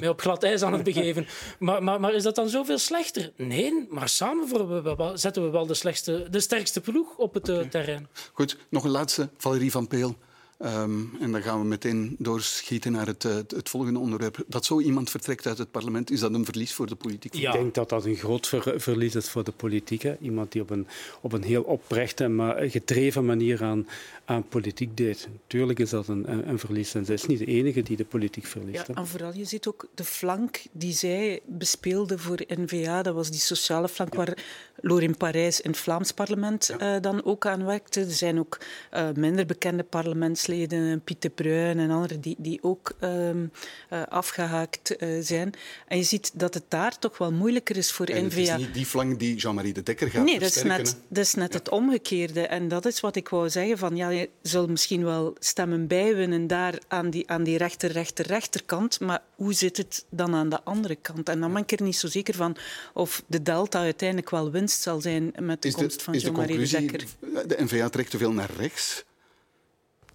[0.00, 1.26] mij op glad ijs aan het begeven.
[1.58, 3.32] Maar, maar, maar is dat dan zoveel slechter?
[3.36, 7.48] Nee, maar samen we wel- zetten we wel de, slechtste, de sterkste ploeg op het
[7.48, 8.08] eh, terrein.
[8.32, 10.16] Goed, nog een laatste, Valerie van Peel.
[10.60, 14.44] Ehm, en dan gaan we meteen doorschieten naar het, eh, het, het volgende onderwerp.
[14.46, 17.34] Dat zo iemand vertrekt uit het parlement, is dat een verlies voor de politiek?
[17.34, 17.52] Ja.
[17.52, 20.02] Ik denk dat dat een groot ver- verlies is voor de politiek.
[20.02, 20.16] hè.
[20.20, 20.86] Iemand die op een,
[21.20, 23.86] op een heel oprechte en gedreven manier aan,
[24.30, 25.28] aan politiek deed.
[25.46, 26.94] Tuurlijk is dat een, een, een verlies.
[26.94, 28.86] En zij is niet de enige die de politiek verliest.
[28.86, 33.02] Ja, en vooral, je ziet ook de flank die zij bespeelde voor N-VA.
[33.02, 34.36] Dat was die sociale flank waar
[34.80, 38.00] Lorin Parijs in het Vlaams parlement eh, dan ook aan werkte.
[38.00, 38.58] Er zijn ook
[38.90, 43.46] eh, minder bekende parlementsleden, Piet de Bruin en anderen, die, die ook ehm,
[43.88, 45.52] eh, afgehaakt eh, zijn.
[45.88, 48.56] En je ziet dat het daar toch wel moeilijker is voor En het is N-VA.
[48.56, 50.98] niet die flank die Jean-Marie de Dekker gaat Nee, dat is net, hè.
[51.08, 52.46] dat is net het omgekeerde.
[52.46, 53.78] En dat is wat ik wou zeggen.
[53.78, 58.26] Van, ja, je zult misschien wel stemmen bijwinnen daar aan die, aan die rechter, rechter,
[58.26, 59.00] rechterkant.
[59.00, 61.28] Maar hoe zit het dan aan de andere kant?
[61.28, 62.56] En dan ben ik er niet zo zeker van
[62.94, 66.18] of de delta uiteindelijk wel winst zal zijn met de Is komst de, van de
[66.18, 67.48] Jean-Marie de conclusie, Dekker.
[67.48, 69.04] de NVA trekt te veel naar rechts?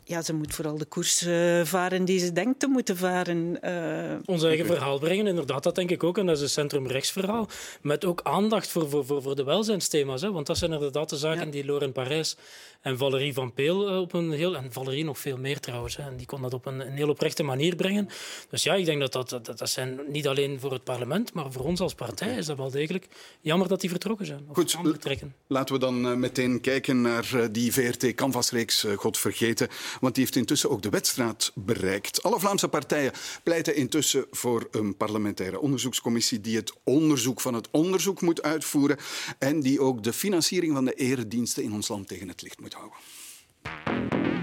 [0.08, 3.62] Ja, ze moet vooral de koers eh, varen die ze denkt te moeten varen.
[3.62, 4.18] eh.
[4.26, 5.28] ons eigen verhaal brengen.
[5.28, 6.18] Inderdaad, dat denk ik ook.
[6.18, 7.48] En dat is een centrum-rechtsverhaal.
[7.82, 10.22] Met ook aandacht voor, voor, voor, voor de welzijnsthema's.
[10.22, 10.32] Hè.
[10.32, 11.52] Want dat zijn inderdaad de zaken Ja.
[11.52, 12.38] die Loren Parijs
[12.82, 14.56] en Valerie van Peel eh, op een heel...
[14.56, 15.98] En Valerie nog veel meer trouwens.
[15.98, 16.04] Hè.
[16.04, 18.10] En die kon dat op een, een heel oprechte manier brengen.
[18.50, 21.52] Dus ja, ik denk dat dat, dat, dat zijn niet alleen voor het parlement, maar
[21.52, 23.08] voor ons als partij is dat wel degelijk
[23.41, 24.46] jammer dat die vertrokken zijn.
[24.48, 25.36] Of Goed, vertrekken.
[25.48, 29.68] Laten we dan meteen kijken naar die VRT-canvasreeks, God vergeten.
[29.99, 32.23] Want die heeft intussen ook de wedstrijd bereikt.
[32.23, 33.12] Alle Vlaamse partijen
[33.43, 38.97] pleiten intussen voor een parlementaire onderzoekscommissie die het onderzoek van het onderzoek moet uitvoeren
[39.39, 42.73] en die ook de financiering van de erediensten in ons land tegen het licht moet
[42.73, 44.35] houden.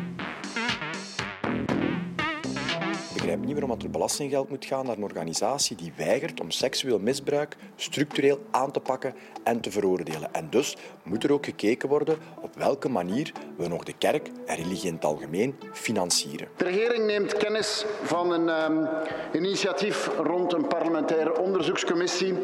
[3.38, 7.56] Begrijp niet waarom er belastinggeld moet gaan naar een organisatie die weigert om seksueel misbruik
[7.76, 9.14] structureel aan te pakken
[9.44, 10.34] en te veroordelen.
[10.34, 14.56] En dus moet er ook gekeken worden op welke manier we nog de kerk en
[14.56, 16.48] religie in het algemeen financieren.
[16.56, 18.88] De regering neemt kennis van een um,
[19.32, 22.34] initiatief rond een parlementaire onderzoekscommissie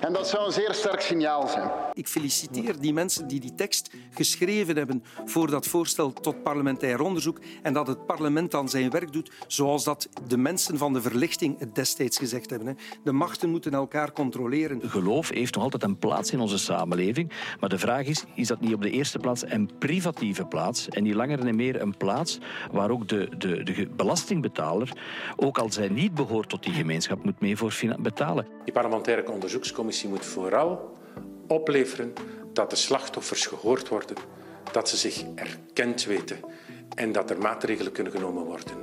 [0.00, 1.70] en dat zou een zeer sterk signaal zijn.
[1.92, 7.38] Ik feliciteer die mensen die die tekst geschreven hebben voor dat voorstel tot parlementair onderzoek
[7.62, 11.58] en dat het parlement dan zijn werk doet zoals dat de mensen van de verlichting
[11.58, 12.78] het destijds gezegd hebben.
[13.04, 14.80] De machten moeten elkaar controleren.
[14.90, 18.60] Geloof heeft nog altijd een plaats in onze samenleving, maar de vraag is, is dat
[18.60, 22.38] niet op de eerste plaats een privatieve plaats en niet langer en meer een plaats
[22.72, 24.92] waar ook de, de, de belastingbetaler,
[25.36, 28.46] ook al zij niet behoort tot die gemeenschap, moet mee voor betalen.
[28.64, 30.98] Die parlementaire onderzoekscommissie commissie moet vooral
[31.46, 32.12] opleveren
[32.52, 34.16] dat de slachtoffers gehoord worden,
[34.72, 36.40] dat ze zich erkend weten
[36.94, 38.76] en dat er maatregelen kunnen genomen worden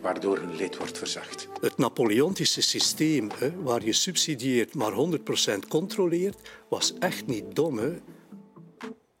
[0.00, 1.48] waardoor hun leed wordt verzacht.
[1.60, 6.36] Het Napoleontische systeem, hè, waar je subsidieert maar 100% controleert,
[6.68, 7.78] was echt niet dom.
[7.78, 7.88] Hè?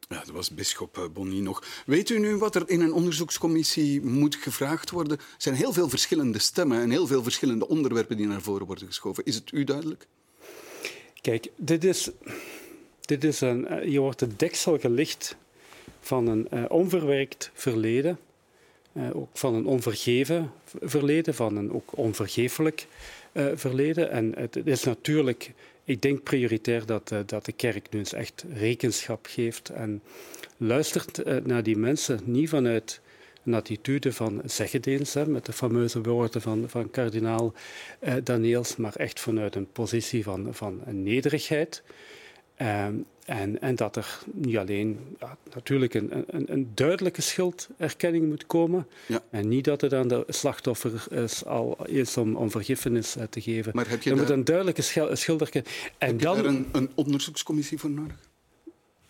[0.08, 1.64] Ja, dat was bischop eh, Bonny nog.
[1.86, 5.18] Weet u nu wat er in een onderzoekscommissie moet gevraagd worden?
[5.18, 8.86] Er zijn heel veel verschillende stemmen en heel veel verschillende onderwerpen die naar voren worden
[8.86, 9.24] geschoven.
[9.24, 10.08] Is het u duidelijk?
[11.22, 12.10] Kijk, dit is,
[13.00, 15.36] dit is een, eh, je wordt het deksel gelicht
[16.00, 18.18] van een uh, onverwerkt verleden,
[18.92, 22.86] uh, ook van een onvergeven verleden, van een ook onvergeeflijk
[23.54, 24.10] verleden.
[24.10, 25.52] En het is natuurlijk,
[25.84, 30.02] ik denk prioritair dat, dat de kerk nu eens echt rekenschap geeft en
[30.56, 33.00] luistert naar die mensen, niet vanuit
[33.44, 37.52] een attitude van zeggedeens, met de fameuze woorden van, van kardinaal
[37.98, 41.82] eh, Daniels, maar echt vanuit een positie van, van nederigheid.
[42.56, 48.46] Ehm, en, en, dat er niet alleen ja, natuurlijk een, een, een, duidelijke schulderkenning moet
[48.46, 48.86] komen.
[49.06, 49.22] Ja.
[49.30, 53.40] En niet dat het aan de slachtoffer is, al is om, om vergiffenis eh, te
[53.40, 53.72] geven.
[53.74, 55.74] Maar heb je er moet een duidelijke schulderkenning.
[55.98, 58.30] En heb dan, je daar een, een onderzoekscommissie voor nodig?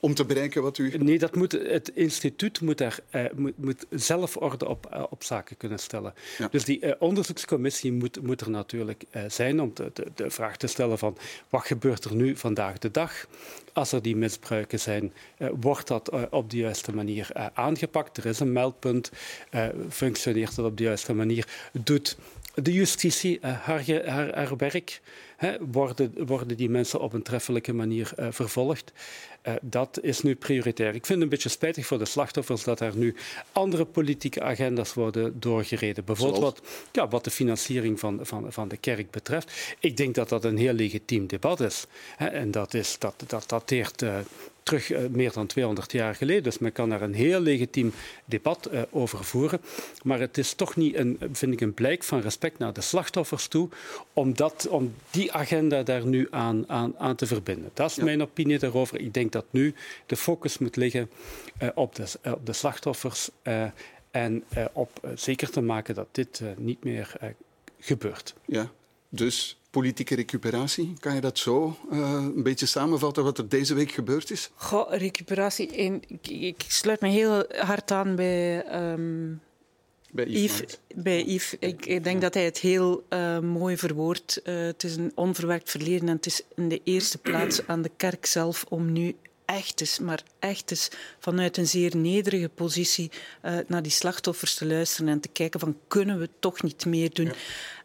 [0.04, 0.98] Om te bereiken wat u...
[0.98, 5.24] Nee, dat moet, het instituut moet, daar, uh, moet, moet, zelf orde op, uh, op
[5.24, 6.14] zaken kunnen stellen.
[6.38, 6.48] Ja.
[6.50, 10.66] Dus die uh, onderzoekscommissie moet, moet er natuurlijk zijn om de, de, de, vraag te
[10.66, 11.16] stellen van
[11.48, 13.26] wat gebeurt er nu vandaag de dag?
[13.72, 15.12] Als er die misbruiken zijn,
[15.60, 18.16] wordt dat op de juiste manier aangepakt?
[18.16, 19.10] Er is een meldpunt,
[19.88, 21.46] functioneert dat op de juiste manier?
[21.72, 22.16] Doet
[22.54, 25.00] de justitie haar, haar, haar werk?
[25.42, 28.92] He, worden, worden die mensen op een treffelijke manier uh, vervolgd?
[29.48, 30.94] Uh, dat is nu prioritair.
[30.94, 33.14] Ik vind het een beetje spijtig voor de slachtoffers dat er nu
[33.52, 36.04] andere politieke agendas worden doorgereden.
[36.04, 39.76] Bijvoorbeeld wat, ja, wat de financiering van, van, van de kerk betreft.
[39.78, 41.86] Ik denk dat dat een heel legitiem debat is.
[42.16, 44.14] He, en dat, is, dat, dat dateert uh,
[44.62, 46.42] terug uh, meer dan 200 jaar geleden.
[46.42, 47.92] Dus men kan daar een heel legitiem
[48.24, 49.60] debat uh, over voeren.
[50.02, 53.46] Maar het is toch niet, een, vind ik, een blijk van respect naar de slachtoffers
[53.46, 53.68] toe
[54.12, 57.70] om, dat, om die agenda daar nu aan, aan, aan te verbinden.
[57.74, 58.04] Dat is ja.
[58.04, 59.00] mijn opinie daarover.
[59.00, 59.74] Ik denk dat nu
[60.06, 61.10] de focus moet liggen
[61.62, 63.30] uh, op, de, op de slachtoffers
[64.10, 67.16] en op zeker te maken dat dit niet meer
[67.78, 68.34] gebeurt.
[68.46, 68.70] Ja,
[69.08, 70.92] dus politieke recuperatie.
[71.00, 71.98] Kan je dat zo uh,
[72.34, 74.50] een beetje samenvatten wat er deze week gebeurd is?
[74.54, 75.66] Goh, recuperatie.
[75.66, 78.64] Ik, ik, sluit me heel hard aan bij.
[78.92, 79.40] Um,
[80.10, 80.58] bij Yves.
[80.58, 81.54] Yves, bij Yves.
[81.58, 84.40] Ik, ik, denk dat hij het heel uh, mooi verwoordt.
[84.44, 87.90] Uh, het is een onverwerkt verleden en het is in de eerste plaats aan de
[87.96, 93.10] kerk zelf om nu echt is, maar echt is vanuit een zeer nederige positie
[93.44, 97.14] uh, naar die slachtoffers te luisteren en te kijken van kunnen we toch niet meer
[97.14, 97.26] doen.
[97.26, 97.32] Ja.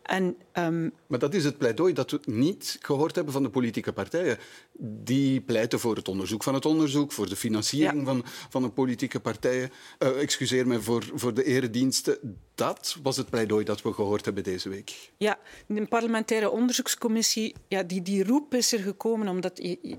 [0.08, 0.94] En, um...
[1.08, 4.38] Maar dat is het pleidooi dat we niet gehoord hebben van de politieke partijen.
[4.80, 8.06] Die pleiten voor het onderzoek van het onderzoek, voor de financiering ja.
[8.06, 9.72] van, van de politieke partijen.
[10.00, 12.38] Uh, excuseer me voor, voor de erediensten.
[12.56, 15.12] Dat was het pleidooi dat we gehoord hebben deze week.
[15.18, 19.98] Ja, een parlementaire onderzoekscommissie, ja, die, die roep is er gekomen omdat die,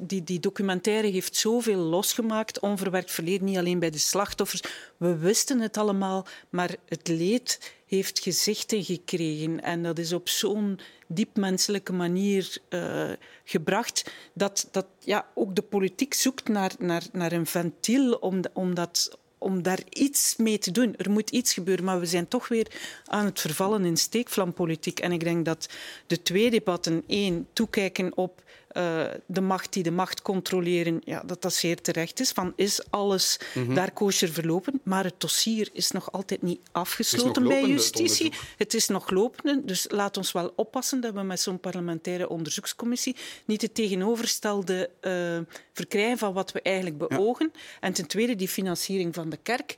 [0.00, 4.62] die, die documentaire heeft zoveel losgemaakt, onverwerkt verleden, niet alleen bij de slachtoffers.
[4.96, 9.62] We wisten het allemaal, maar het leed heeft gezichten gekregen.
[9.62, 10.78] En dat is op zo'n
[11.14, 13.10] diep menselijke manier uh,
[13.44, 18.74] gebracht dat, dat ja, ook de politiek zoekt naar, naar, naar een ventiel om, om,
[18.74, 20.96] dat, om daar iets mee te doen.
[20.96, 22.66] Er moet iets gebeuren, maar we zijn toch weer
[23.04, 25.00] aan het vervallen in steekvlampolitiek.
[25.00, 25.68] En ik denk dat
[26.06, 31.42] de twee debatten, één, toekijken op uh, de macht die de macht controleren, ja, dat
[31.42, 32.30] dat zeer terecht is.
[32.30, 33.74] Van is alles mm -hmm.
[33.74, 34.80] daar kosher verlopen?
[34.82, 38.26] Maar het dossier is nog altijd niet afgesloten bij justitie.
[38.30, 42.28] Het, het is nog lopende, dus laat ons wel oppassen dat we met zo'n parlementaire
[42.28, 45.38] onderzoekscommissie niet het tegenovergestelde uh,
[45.72, 47.50] verkrijgen van wat we eigenlijk beogen.
[47.52, 47.60] Ja.
[47.80, 49.76] En ten tweede die financiering van de kerk.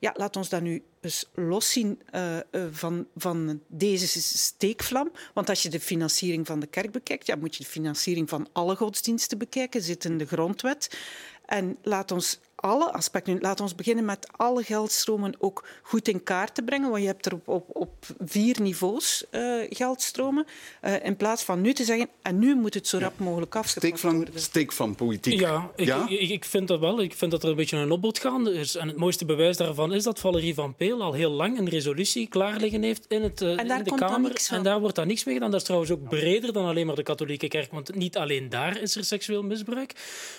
[0.00, 2.36] Ja, laat ons dat nu eens loszien uh,
[2.70, 5.12] van, van deze steekvlam.
[5.34, 8.48] Want als je de financiering van de kerk bekijkt, ja, moet je de financiering van
[8.52, 9.82] alle godsdiensten bekijken.
[9.82, 10.98] Zit in de grondwet.
[11.46, 13.38] En laat ons alle aspecten.
[13.40, 16.90] Laat ons beginnen met alle geldstromen ook goed in kaart te brengen.
[16.90, 20.46] Want je hebt er op, op, op vier niveaus uh, geldstromen.
[20.84, 23.86] Uh, in plaats van nu te zeggen, en nu moet het zo rap mogelijk afgepakt
[23.86, 24.40] steek van, worden.
[24.40, 25.40] Steek van politiek.
[25.40, 26.08] Ja, ik, ja?
[26.08, 27.00] Ik, ik, vind dat wel.
[27.00, 28.76] Ik vind dat er een beetje een opbod gaande is.
[28.76, 32.28] En het mooiste bewijs daarvan is dat Valerie van Peel al heel lang een resolutie
[32.28, 34.44] klaar liggen heeft in, het, uh, en daar in de komt Kamer.
[34.48, 35.50] Dan en daar wordt dan niks mee gedaan.
[35.50, 37.72] Dat is trouwens ook breder dan alleen maar de katholieke kerk.
[37.72, 39.92] Want niet alleen daar is er seksueel misbruik.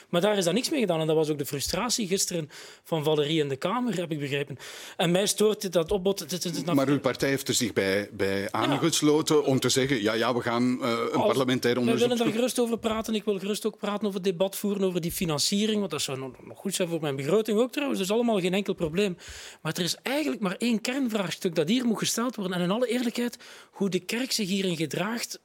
[0.10, 0.97] Maar daar is dan niks mee gedaan.
[1.02, 2.50] En dat was ook de frustratie gisteren
[2.84, 4.58] van Valerie in de Kamer, heb ik begrepen.
[4.98, 6.26] En mij stoort dat opbod...
[6.66, 9.42] Maar uw partij heeft er zich bij, bij aangesloten ja.
[9.42, 12.02] om te zeggen ja, ja we gaan uh, een Als, parlementair onderzoek...
[12.02, 13.16] We willen daar gerust over praten.
[13.16, 16.20] Ik wil gerust ook praten over het debat voeren over die financiering, want dat zou
[16.20, 18.00] nog goed zijn voor mijn begroting ook trouwens.
[18.00, 19.18] Dat is allemaal geen enkel probleem.
[19.62, 22.58] Maar er is eigenlijk maar één kernvraagstuk dat hier moet gesteld worden.
[22.58, 23.38] En in alle eerlijkheid,
[23.72, 25.40] hoe de kerk zich hierin gedraagt,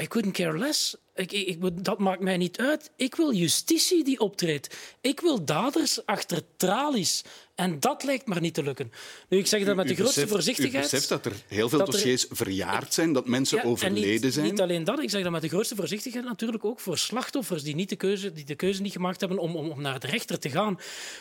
[0.00, 0.96] I couldn't care less.
[1.14, 2.90] Ik, dat maakt mij niet uit.
[2.96, 4.96] Ik wil justitie die optreedt.
[5.00, 7.22] Ik wil daders achter tralies.
[7.54, 8.92] En dat lijkt maar niet te lukken.
[9.28, 10.84] Nu, ik zeg dat met de grootste beseft, voorzichtigheid.
[10.84, 14.32] U beseft dat er heel veel dossiers er, verjaard zijn, dat mensen ja, overleden niet,
[14.32, 14.46] zijn?
[14.46, 17.74] Niet alleen dat, ik zeg dat met de grootste voorzichtigheid natuurlijk ook voor slachtoffers die,
[17.74, 20.38] niet de, keuze, die de keuze niet gemaakt hebben om, om, om naar de rechter
[20.38, 20.78] te gaan.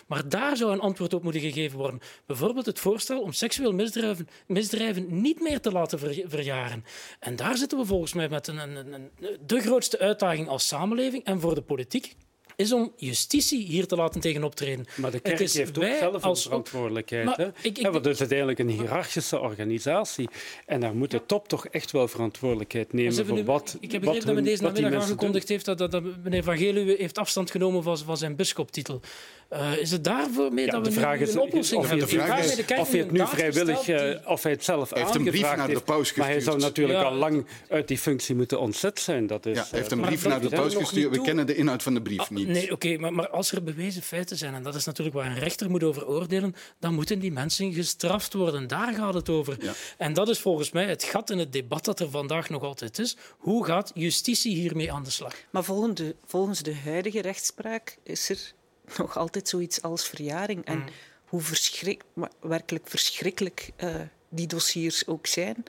[0.07, 1.99] Maar daar zou een antwoord op moeten gegeven worden.
[2.25, 6.85] Bijvoorbeeld het voorstel om seksueel misdrijven, misdrijven niet meer te laten ver, verjaren.
[7.19, 9.09] En daar zitten we volgens mij met een, een, een,
[9.45, 12.15] de grootste uitdaging als samenleving en voor de politiek
[12.55, 14.85] is om justitie hier te laten tegenoptreden.
[14.95, 17.25] Maar de kerk het is heeft ook zelf als een verantwoordelijkheid.
[17.25, 17.47] Maar hè?
[17.47, 20.29] ik- ik- Ja, want het is uiteindelijk een hiërarchische organisatie.
[20.65, 24.01] En daar moet de top toch echt wel verantwoordelijkheid nemen voor nu- wat ik heb
[24.01, 27.51] begrepen dat men deze namiddag aangekondigd heeft dat, dat, dat meneer Van Geluwe heeft afstand
[27.51, 29.01] genomen van, van zijn bischoptitel.
[29.53, 31.87] Uh, is het daarvoor mee Ja, dat de we vraag nu is een oplossing of
[31.89, 32.05] hebben?
[32.07, 34.63] het, Ik vraag de kerk of hij het nu vrijwillig, die- eh, of hij het
[34.63, 36.61] zelf Hij heeft een brief naar de paus Maar hij zou gestuurd.
[36.77, 37.05] natuurlijk Ja.
[37.05, 39.27] al lang uit die functie moeten ontzet zijn.
[39.27, 41.15] Dat is, Ja, hij heeft een eh, brief naar de paus gestuurd.
[41.15, 42.47] We kennen de inhoud van de brief Ah, niet.
[42.47, 45.39] Nee, oké, maar, maar als er bewezen feiten zijn, en dat is natuurlijk waar een
[45.39, 48.67] rechter moet over oordelen, dan moeten die mensen gestraft worden.
[48.67, 49.57] Daar gaat het over.
[49.59, 49.73] Ja.
[49.97, 52.99] En dat is volgens mij het gat in het debat dat er vandaag nog altijd
[52.99, 53.17] is.
[53.37, 55.33] Hoe gaat justitie hiermee aan de slag?
[55.51, 58.51] Maar volgens de, volgens de huidige rechtspraak is er
[58.97, 60.65] nog altijd zoiets als verjaring.
[60.65, 60.83] En
[61.25, 62.03] hoe verschrik,
[62.39, 63.95] werkelijk verschrikkelijk eh,
[64.29, 65.63] die dossiers ook zijn.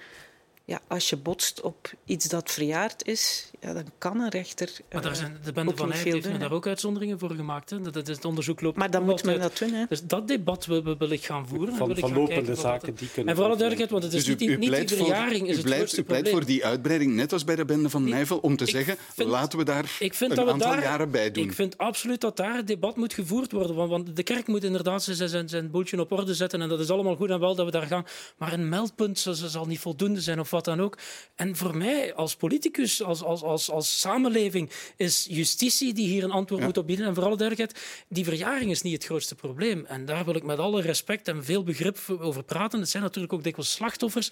[0.65, 4.71] Ja, als je botst op iets dat verjaard is, ja, dan kan een rechter.
[4.93, 7.31] Maar daar eh, zijn, de bende van Eyck veel heeft doen, daar ook uitzonderingen voor
[7.31, 7.71] gemaakt.
[7.71, 7.81] Hè.
[7.81, 9.73] Dat, dat, het onderzoek loopt Maar dan moet men dat doen.
[9.73, 9.85] Hè.
[9.89, 11.69] Dus dat debat wil, wil, wil ik gaan voeren.
[11.69, 14.57] en Van- lopende zaken die kunnen En vooral duidelijkheid, want het is Dus u, niet,
[14.57, 16.65] u niet pleit, die voor, verjaring is u, het pleit, grootste u pleit voor die
[16.65, 19.65] uitbreiding, net als bij de bende van Nijvel, om te ik zeggen, vind- laten we
[19.65, 21.45] daar Ik vind een dat we aantal daar, jaren bij doen.
[21.45, 23.77] Ik vind absoluut dat daar het debat moet gevoerd worden.
[23.77, 26.63] Want, want de kerk moet inderdaad zijn, zijn, zijn boeltje op orde zetten.
[26.63, 28.05] En dat is allemaal goed en wel dat we daar gaan.
[28.37, 30.99] Maar een meldpunt zal, zal niet voldoende zijn of wat dan ook.
[31.35, 36.31] En voor mij als politicus, als, als, als, als samenleving, is justitie die hier een
[36.31, 36.67] antwoord Ja.
[36.67, 37.07] moet op bieden.
[37.07, 39.85] En voor alle duidelijkheid, die verjaring is niet het grootste probleem.
[39.87, 42.81] En daar wil ik met alle respect en veel begrip over praten.
[42.81, 44.31] Het zijn natuurlijk ook dikwijls slachtoffers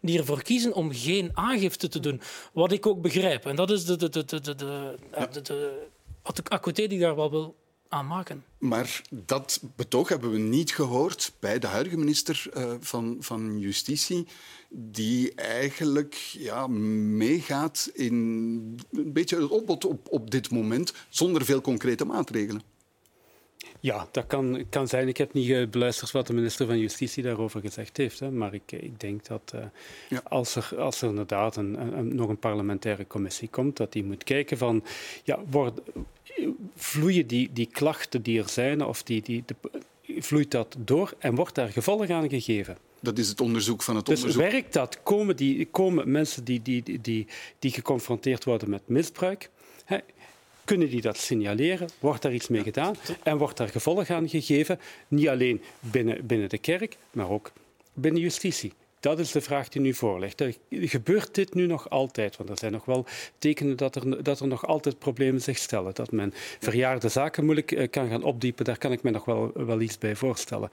[0.00, 2.20] die ervoor kiezen om geen aangifte te doen.
[2.52, 3.46] Wat ik ook begrijp.
[3.46, 4.96] En dat is de, de, de, de, de, de,
[5.30, 7.56] de, de accoté die ik daar wel wil
[7.92, 8.44] aan maken.
[8.58, 14.26] Maar dat betoog hebben we niet gehoord bij de huidige minister eh, van, van Justitie,
[14.68, 18.14] die eigenlijk ja, meegaat in
[18.92, 22.62] een beetje het opbod op, op dit moment, zonder veel concrete maatregelen.
[23.80, 25.08] Ja, dat kan, kan zijn.
[25.08, 28.20] Ik heb niet beluisterd wat de minister van Justitie daarover gezegd heeft.
[28.20, 28.30] Hè.
[28.30, 29.64] Maar ik, ik denk dat eh,
[30.08, 30.20] Ja.
[30.28, 34.04] als, er, als er inderdaad een, een- een- nog een parlementaire commissie komt, dat die
[34.04, 34.84] moet kijken van,
[35.24, 35.80] ja, wordt,
[36.76, 39.54] vloeien die, die klachten die er zijn, of die, die, de,
[40.20, 42.76] vloeit dat door en wordt daar gevolg aan gegeven?
[43.00, 44.42] Dat is het onderzoek van het Dus onderzoek.
[44.50, 45.02] werkt dat?
[45.02, 47.26] Komen, die, komen mensen die, die, die, die,
[47.58, 49.50] die geconfronteerd worden met misbruik,
[49.84, 49.98] hè,
[50.64, 51.88] kunnen die dat signaleren?
[51.98, 52.94] Wordt daar iets mee gedaan?
[53.22, 54.80] En wordt daar gevolg aan gegeven?
[55.08, 57.52] Niet alleen binnen, binnen de kerk, maar ook
[57.92, 58.72] binnen justitie.
[59.02, 60.44] Dat is de vraag die nu voorligt.
[60.70, 62.36] Gebeurt dit nu nog altijd?
[62.36, 63.06] Want er zijn nog wel
[63.38, 65.94] tekenen dat er, dat er nog altijd problemen zich stellen.
[65.94, 69.50] Dat men verjaarde zaken moeilijk eh, kan gaan opdiepen, daar kan ik me nog wel,
[69.54, 70.70] wel iets bij voorstellen.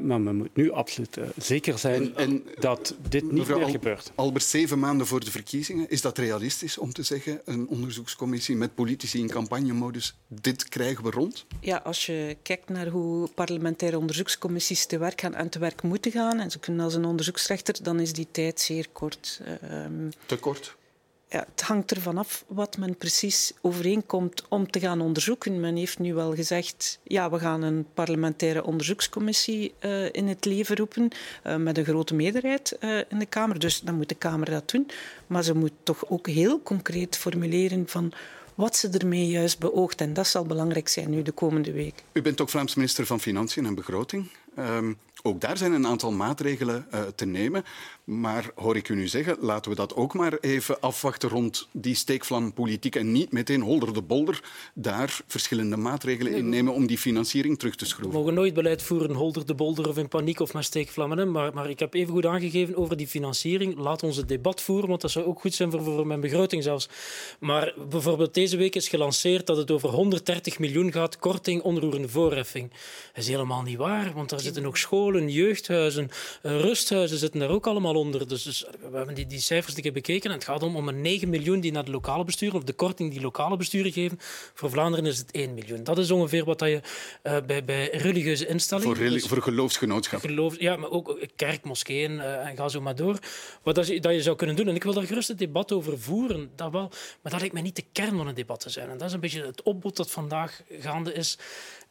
[0.00, 4.12] maar men moet nu absoluut uh, zeker zijn en, dat dit niet meer gebeurt.
[4.14, 8.74] Albert, zeven maanden voor de verkiezingen, is dat realistisch om te zeggen, een onderzoekscommissie met
[8.74, 11.46] politici in campagnemodus, dit krijgen we rond?
[11.60, 16.12] Ja, als je kijkt naar hoe parlementaire onderzoekscommissies te werk gaan en te werk moeten
[16.12, 17.04] gaan, en ze kunnen als een
[17.74, 19.40] dan is die tijd zeer kort.
[19.70, 20.76] Um, te kort?
[21.28, 25.60] Ja, het hangt ervan af wat men precies overeenkomt om te gaan onderzoeken.
[25.60, 30.76] Men heeft nu wel gezegd, ja, we gaan een parlementaire onderzoekscommissie uh, in het leven
[30.76, 31.08] roepen
[31.46, 33.58] uh, met een grote meerderheid uh, in de Kamer.
[33.58, 34.90] Dus dan moet de Kamer dat doen.
[35.26, 38.12] Maar ze moet toch ook heel concreet formuleren van
[38.54, 40.00] wat ze ermee juist beoogt.
[40.00, 42.02] En dat zal belangrijk zijn nu de komende week.
[42.12, 44.30] U bent ook Vlaams minister van Financiën en Begroting.
[44.58, 47.64] Um, ook daar zijn een aantal maatregelen uh, te nemen.
[48.04, 51.94] Maar hoor ik u nu zeggen, laten we dat ook maar even afwachten rond die
[51.94, 54.42] steekvlampolitiek en niet meteen holder de bolder
[54.74, 58.12] daar verschillende maatregelen in nemen om die financiering terug te schroeven.
[58.12, 61.30] We mogen nooit beleid voeren holder de bolder of in paniek of met steekvlammen.
[61.30, 63.76] Maar, maar ik heb even goed aangegeven over die financiering.
[63.78, 66.62] Laat ons het debat voeren, want dat zou ook goed zijn voor, voor mijn begroting
[66.62, 66.88] zelfs.
[67.40, 72.70] Maar bijvoorbeeld deze week is gelanceerd dat het over 130 miljoen gaat, korting onroerende voorheffing.
[72.70, 76.10] Dat is helemaal niet waar, want daar zitten ook scholen, jeugdhuizen,
[76.42, 78.28] eh, rusthuizen zitten daar ook allemaal onder.
[78.28, 81.00] Dus, dus, we hebben die, die cijfers die bekeken en het gaat om, om een
[81.00, 84.18] 9 miljoen die naar de lokale besturen, of de korting die lokale besturen geven.
[84.54, 85.84] Voor Vlaanderen is het 1 miljoen.
[85.84, 86.80] Dat is ongeveer wat je
[87.22, 88.96] uh, bij, bij religieuze instellingen...
[88.96, 90.28] Voor, dus, voor geloofsgenootschappen.
[90.28, 93.18] Geloof, ja, maar ook kerk, moskeeën uh, en ga zo maar door.
[93.62, 94.68] Wat dat, je, dat je zou kunnen doen.
[94.68, 96.88] En ik wil daar gerust het debat over voeren, dat wel.
[97.22, 98.90] Maar dat lijkt mij niet de kern van het debat te zijn.
[98.90, 101.38] En dat is een beetje het opbod dat vandaag gaande is.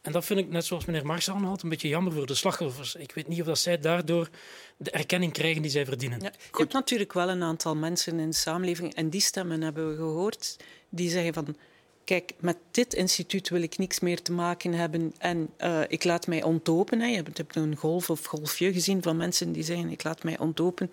[0.06, 2.96] En dat vind ik, net zoals meneer Marx aanhaalt, een beetje jammer voor de slachtoffers.
[2.96, 4.30] Ik weet niet of dat zij daardoor
[4.78, 6.20] de erkenning krijgen die zij verdienen.
[6.22, 9.90] Ja, je hebt natuurlijk wel een aantal mensen in de samenleving, en die stemmen hebben
[9.90, 10.58] we gehoord,
[10.90, 11.56] die zeggen van...
[12.04, 16.28] Kijk, met dit instituut wil ik niks meer te maken hebben en uh, ik laat
[16.28, 17.00] mij ontdopen.
[17.00, 17.08] Hè.
[17.08, 20.90] Je hebt een golf of golfje gezien van mensen die zeggen ik laat mij ontdopen.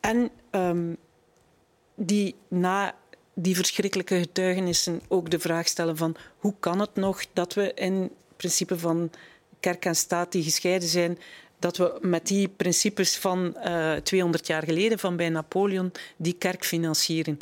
[0.00, 0.96] En um,
[1.94, 2.94] die na
[3.34, 8.10] die verschrikkelijke getuigenissen ook de vraag stellen van hoe kan het nog dat we in
[8.36, 9.10] principe van
[9.60, 11.18] kerk en staat die gescheiden zijn,
[11.58, 16.34] dat we met die principes van uh, eh, 200 jaar geleden, van bij Napoleon, die
[16.38, 17.38] kerk financieren.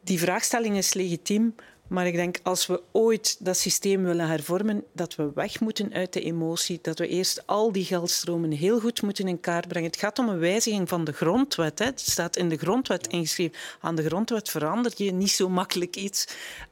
[0.00, 1.54] Die vraagstelling is legitiem,
[1.92, 6.12] maar ik denk als we ooit dat systeem willen hervormen, dat we weg moeten uit
[6.12, 9.90] de emotie, dat we eerst al die geldstromen heel goed moeten in kaart brengen.
[9.90, 11.78] Het gaat om een wijziging van de grondwet.
[11.78, 11.84] Hè.
[11.84, 13.58] Het staat in de grondwet ingeschreven.
[13.80, 16.26] Aan de grondwet verandert je niet zo makkelijk iets.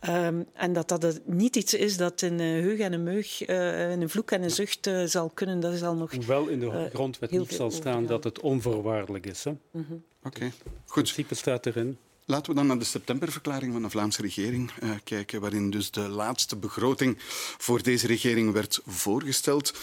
[0.08, 3.90] Um, en dat dat niet iets is dat in een heug en een meug, uh,
[3.90, 6.14] in een vloek en een zucht uh, zal kunnen, dat is al nog...
[6.14, 9.44] Hoewel in de uh, grondwet niet zal staan dat het onvoorwaardelijk is.
[9.44, 9.50] Hè?
[9.50, 10.04] Mm -hmm.
[10.24, 10.48] Oké, okay.
[10.50, 10.64] goed.
[10.64, 11.98] Het principe staat erin.
[12.30, 16.08] Laten we dan naar de septemberverklaring van de Vlaamse regering uh, kijken, waarin dus de
[16.08, 17.16] laatste begroting
[17.58, 19.74] voor deze regering werd voorgesteld.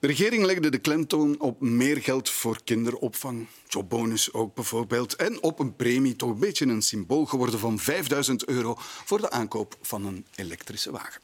[0.00, 5.58] De regering legde de klemtoon op meer geld voor kinderopvang, jobbonus ook bijvoorbeeld, en op
[5.58, 10.06] een premie, toch een beetje een symbool geworden van 5000 euro voor de aankoop van
[10.06, 11.20] een elektrische wagen.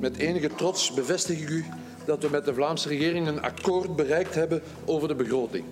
[0.00, 1.64] Met enige trots bevestig ik u
[2.06, 5.64] dat we met de Vlaamse regering een akkoord bereikt hebben over de begroting.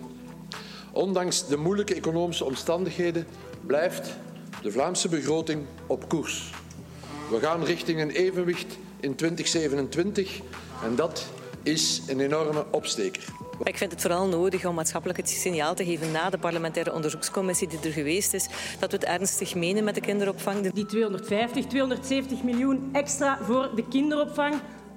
[0.97, 3.27] Ondanks de moeilijke economische omstandigheden
[3.67, 4.17] blijft
[4.63, 6.51] de Vlaamse begroting op koers.
[7.31, 10.41] We gaan richting een evenwicht in 2027
[10.83, 11.27] en dat
[11.63, 13.25] is een enorme opsteker.
[13.63, 17.69] Ik vind het vooral nodig om maatschappelijk het signaal te geven na de parlementaire onderzoekscommissie
[17.69, 20.73] die er geweest is, dat we het ernstig menen met de kinderopvang.
[20.73, 24.55] Die 250, 270 miljoen extra voor de kinderopvang,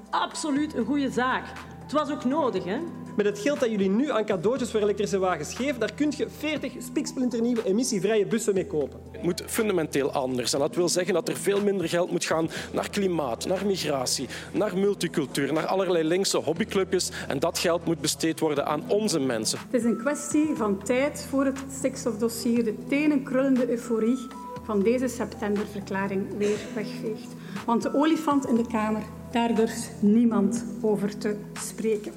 [0.10, 1.46] absoluut een goede zaak.
[1.90, 2.78] Het was ook nodig, hè?
[3.16, 6.28] Met het geld dat jullie nu aan cadeautjes voor elektrische wagens geven, daar kun je
[6.38, 9.00] 40 spiksplinternieuwe emissievrije bussen mee kopen.
[9.12, 10.54] Het moet fundamenteel anders.
[10.54, 14.28] En dat wil zeggen dat er veel minder geld moet gaan naar klimaat, naar migratie,
[14.52, 17.12] naar multicultuur, naar allerlei linkse hobbyclubjes.
[17.28, 19.60] En dat geld moet besteed worden aan onze mensen.
[19.60, 24.28] Het is een kwestie van tijd voor het stikstofdossier de tenenkrullende euforie
[24.64, 27.36] van deze septemberverklaring weer wegveegt.
[27.66, 32.14] Want de olifant in de Kamer, daar durft niemand over te spreken.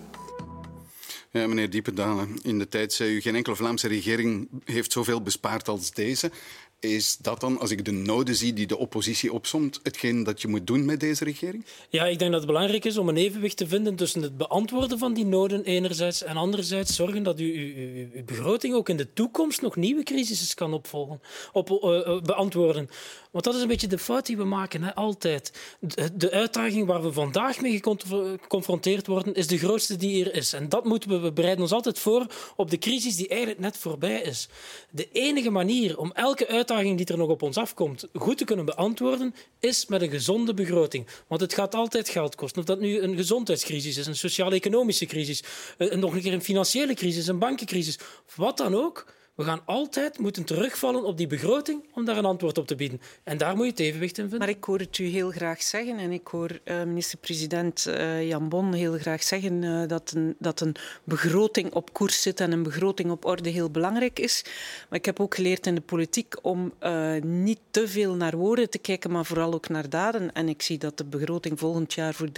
[1.31, 5.69] Ja, meneer Diependalen, in de tijd zei u geen enkele Vlaamse regering heeft zoveel bespaard
[5.69, 6.31] als deze.
[6.83, 10.49] Is dat dan, als ik de noden zie die de oppositie opsomt, hetgeen dat je
[10.49, 11.65] moet doen met deze regering?
[11.89, 14.99] Ja, ik denk dat het belangrijk is om een evenwicht te vinden tussen het beantwoorden
[14.99, 19.61] van die noden enerzijds en anderzijds zorgen dat uw, uw, begroting ook in de toekomst
[19.61, 21.21] nog nieuwe crisissen kan opvolgen,
[21.53, 22.89] op, uh, beantwoorden.
[23.31, 25.53] Want dat is een beetje de fout die we maken, hè, altijd.
[25.81, 30.53] De, de uitdaging waar we vandaag mee geconfronteerd worden, is de grootste die er is.
[30.53, 32.27] En dat moeten we, we bereiden ons altijd voor
[32.57, 34.49] op de crisis die eigenlijk net voorbij is.
[34.91, 38.65] De enige manier om elke uitdaging die er nog op ons afkomt goed te kunnen
[38.65, 41.07] beantwoorden, is met een gezonde begroting.
[41.27, 42.61] Want het gaat altijd geld kosten.
[42.61, 45.43] Of dat nu een gezondheidscrisis is, een sociaal-economische crisis,
[45.79, 47.99] een, nog een keer een financiële crisis, een bankencrisis,
[48.35, 49.07] wat dan ook.
[49.35, 53.01] We gaan altijd moeten terugvallen op die begroting om daar een antwoord op te bieden.
[53.25, 54.39] En daar moet je het evenwicht in vinden.
[54.39, 58.49] Maar ik hoor het u heel graag zeggen en ik hoor uh, minister-president uh, Jan
[58.49, 60.75] Bon heel graag zeggen uh, dat, een, dat een
[61.05, 64.45] begroting op koers zit en een begroting op orde heel belangrijk is.
[64.89, 66.73] Maar ik heb ook geleerd in de politiek om
[67.23, 70.33] niet te veel naar woorden te kijken, maar vooral ook naar daden.
[70.33, 72.29] En ik zie dat de begroting volgend jaar voor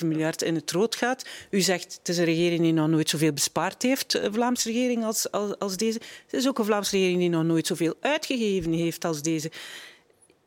[0.00, 1.24] 3,7 miljard in het rood gaat.
[1.50, 5.30] U zegt het een regering die nog nooit zoveel bespaard heeft, de Vlaamse regering, als,
[5.30, 6.00] als, als deze.
[6.32, 9.50] Het is ook een Vlaamse regering die nog nooit zoveel uitgegeven heeft als deze.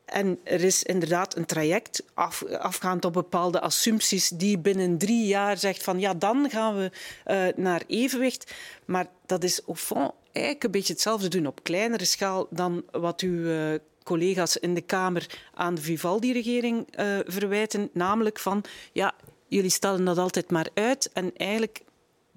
[0.04, 5.58] En er is inderdaad een traject af, afgaand op bepaalde assumpties die binnen drie jaar
[5.58, 6.90] zegt van ja, dan gaan we
[7.26, 8.54] uh, naar evenwicht.
[8.84, 13.20] Maar dat is au fond eigenlijk een beetje hetzelfde doen op kleinere schaal dan wat
[13.20, 17.90] uw uh, collega's in de Kamer aan de Vivaldi-regering uh, verwijten.
[17.92, 19.14] Namelijk van ja,
[19.46, 21.84] jullie stellen dat altijd maar uit en eigenlijk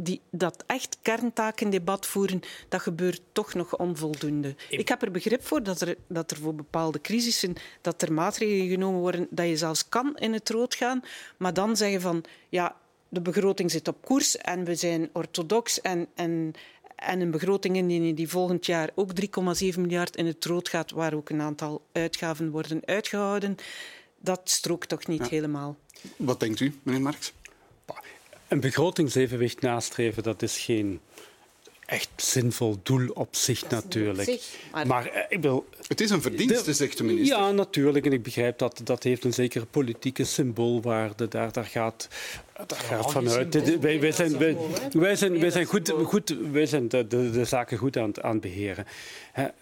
[0.01, 4.55] die, dat echt kerntakendebat voeren, dat gebeurt toch nog onvoldoende.
[4.69, 8.69] Ik heb er begrip voor dat er, dat er voor bepaalde crisissen dat er maatregelen
[8.69, 11.01] genomen worden dat je zelfs kan in het rood gaan,
[11.37, 12.75] maar dan zeggen van ja,
[13.09, 16.53] de begroting zit op koers en we zijn orthodox en, en,
[16.95, 21.13] en een begroting in die volgend jaar ook 3,7 miljard in het rood gaat, waar
[21.13, 23.55] ook een aantal uitgaven worden uitgehouden,
[24.19, 25.77] dat strookt toch niet helemaal.
[26.15, 27.33] Wat denkt u, meneer Marks?
[28.49, 30.99] Een begrotingsevenwicht nastreven, dat is geen
[31.85, 34.41] echt zinvol doel op zich natuurlijk.
[34.85, 37.37] maar, eh, ik wil, het is een verdienste, zegt de minister.
[37.37, 38.05] Ja, natuurlijk.
[38.05, 41.27] En ik begrijp dat dat heeft een zekere politieke symboolwaarde.
[41.27, 42.07] Daar, daar gaat
[42.67, 43.79] dat gaat vanuit.
[43.79, 44.57] Wij, wij, zijn, wij,
[44.91, 48.31] wij, zijn, wij zijn, goed, goed, wij zijn de, de, de zaken goed aan, aan
[48.31, 48.85] het beheren.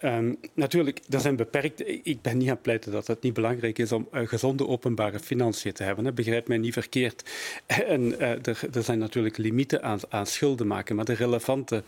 [0.02, 1.88] um, natuurlijk, er zijn beperkt.
[2.06, 5.18] Ik ben niet aan het pleiten dat het niet belangrijk is om uh, gezonde openbare
[5.18, 6.04] financiën te hebben.
[6.04, 6.12] He.
[6.12, 7.22] Begrijp mij niet verkeerd.
[7.66, 10.96] En uh, er, er, zijn natuurlijk limieten aan, aan schulden maken.
[10.96, 11.82] Maar de relevante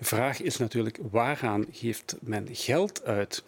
[0.00, 3.42] vraag is natuurlijk waaraan geeft men geld uit?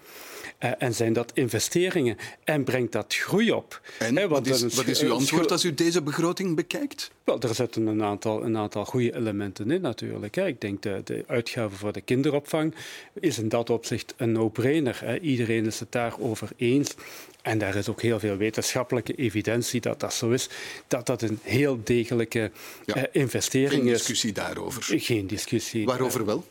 [0.65, 2.17] Uh, en zijn dat investeringen?
[2.45, 3.81] En brengt dat groei op?
[3.99, 7.11] En He, wat, is, wat is uw antwoord als u deze begroting bekijkt?
[7.25, 10.35] Wel, er zitten een aantal, een aantal goede elementen in natuurlijk.
[10.35, 10.47] Hè.
[10.47, 12.75] Ik denk de, de uitgaven voor de kinderopvang
[13.13, 15.21] is in dat opzicht een no-brainer.
[15.21, 16.95] Iedereen is het daarover eens.
[17.49, 20.49] En daar is ook heel veel wetenschappelijke evidentie dat dat zo is.
[20.87, 22.51] Dat dat een heel degelijke
[22.85, 23.79] ja, uh, investering is.
[23.79, 25.01] Geen discussie daarover.
[25.01, 25.85] Geen discussie.
[25.85, 26.45] Waarover wel?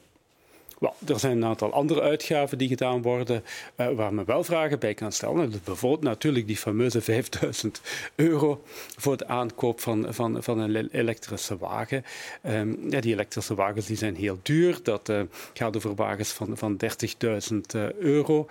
[0.79, 3.43] Wel, er zijn een aantal andere uitgaven die gedaan worden
[3.77, 5.51] uh, waar men wel vragen bij kan stellen.
[5.51, 7.81] Dus bijvoorbeeld natuurlijk die fameuze 5000
[8.15, 8.63] euro
[8.95, 12.03] voor de aankoop van, van, van een elektrische wagen.
[12.45, 14.79] Um, ja, die elektrische wagens die zijn heel duur.
[14.83, 15.21] Dat uh,
[15.53, 18.47] gaat over wagens van, van 30.000 uh, euro.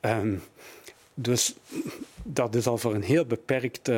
[0.00, 0.42] Um,
[1.20, 1.54] dus
[2.22, 3.90] dat is al voor een heel beperkt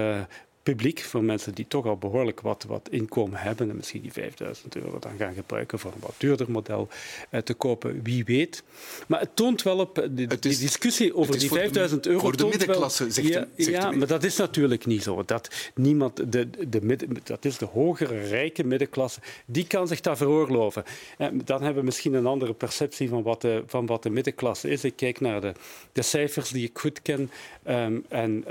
[0.63, 4.77] publiek, voor mensen die toch al behoorlijk wat, wat inkomen hebben en misschien die 5000
[4.77, 6.89] euro dan gaan gebruiken voor een wat duurder model
[7.31, 8.63] uh, te kopen, wie weet.
[9.07, 12.21] Maar het toont wel op, de, is, die discussie over die 5000 euro...
[12.21, 15.23] Voor de middenklasse, wel, zegt ja, zegt ja maar dat is natuurlijk niet zo.
[15.25, 20.17] Dat, niemand, de, de midden, dat is de hogere, rijke middenklasse, die kan zich dat
[20.17, 20.85] veroorloven.
[21.19, 24.69] En dan hebben we misschien een andere perceptie van wat de, van wat de middenklasse
[24.69, 24.85] is.
[24.85, 25.53] Ik kijk naar de,
[25.93, 27.31] de cijfers die ik goed ken
[27.69, 28.45] um, en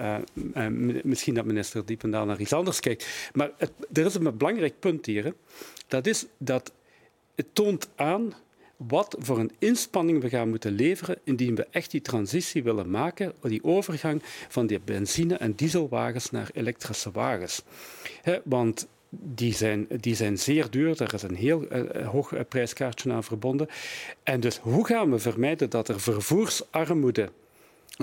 [0.55, 0.67] uh,
[1.03, 3.29] misschien dat minister Diepen daar naar iets anders kijkt.
[3.33, 3.51] Maar
[3.93, 5.23] er is een belangrijk punt hier.
[5.23, 5.31] Hè.
[5.87, 6.71] Dat is dat
[7.35, 8.33] het toont aan
[8.87, 13.33] wat voor een inspanning we gaan moeten leveren indien we echt die transitie willen maken,
[13.41, 17.63] die overgang van die benzine- en dieselwagens naar elektrische wagens.
[18.43, 23.23] Want die zijn, die zijn zeer duur, daar is een heel uh, hoog prijskaartje aan
[23.23, 23.67] verbonden.
[24.23, 27.29] En dus hoe gaan we vermijden dat er vervoersarmoede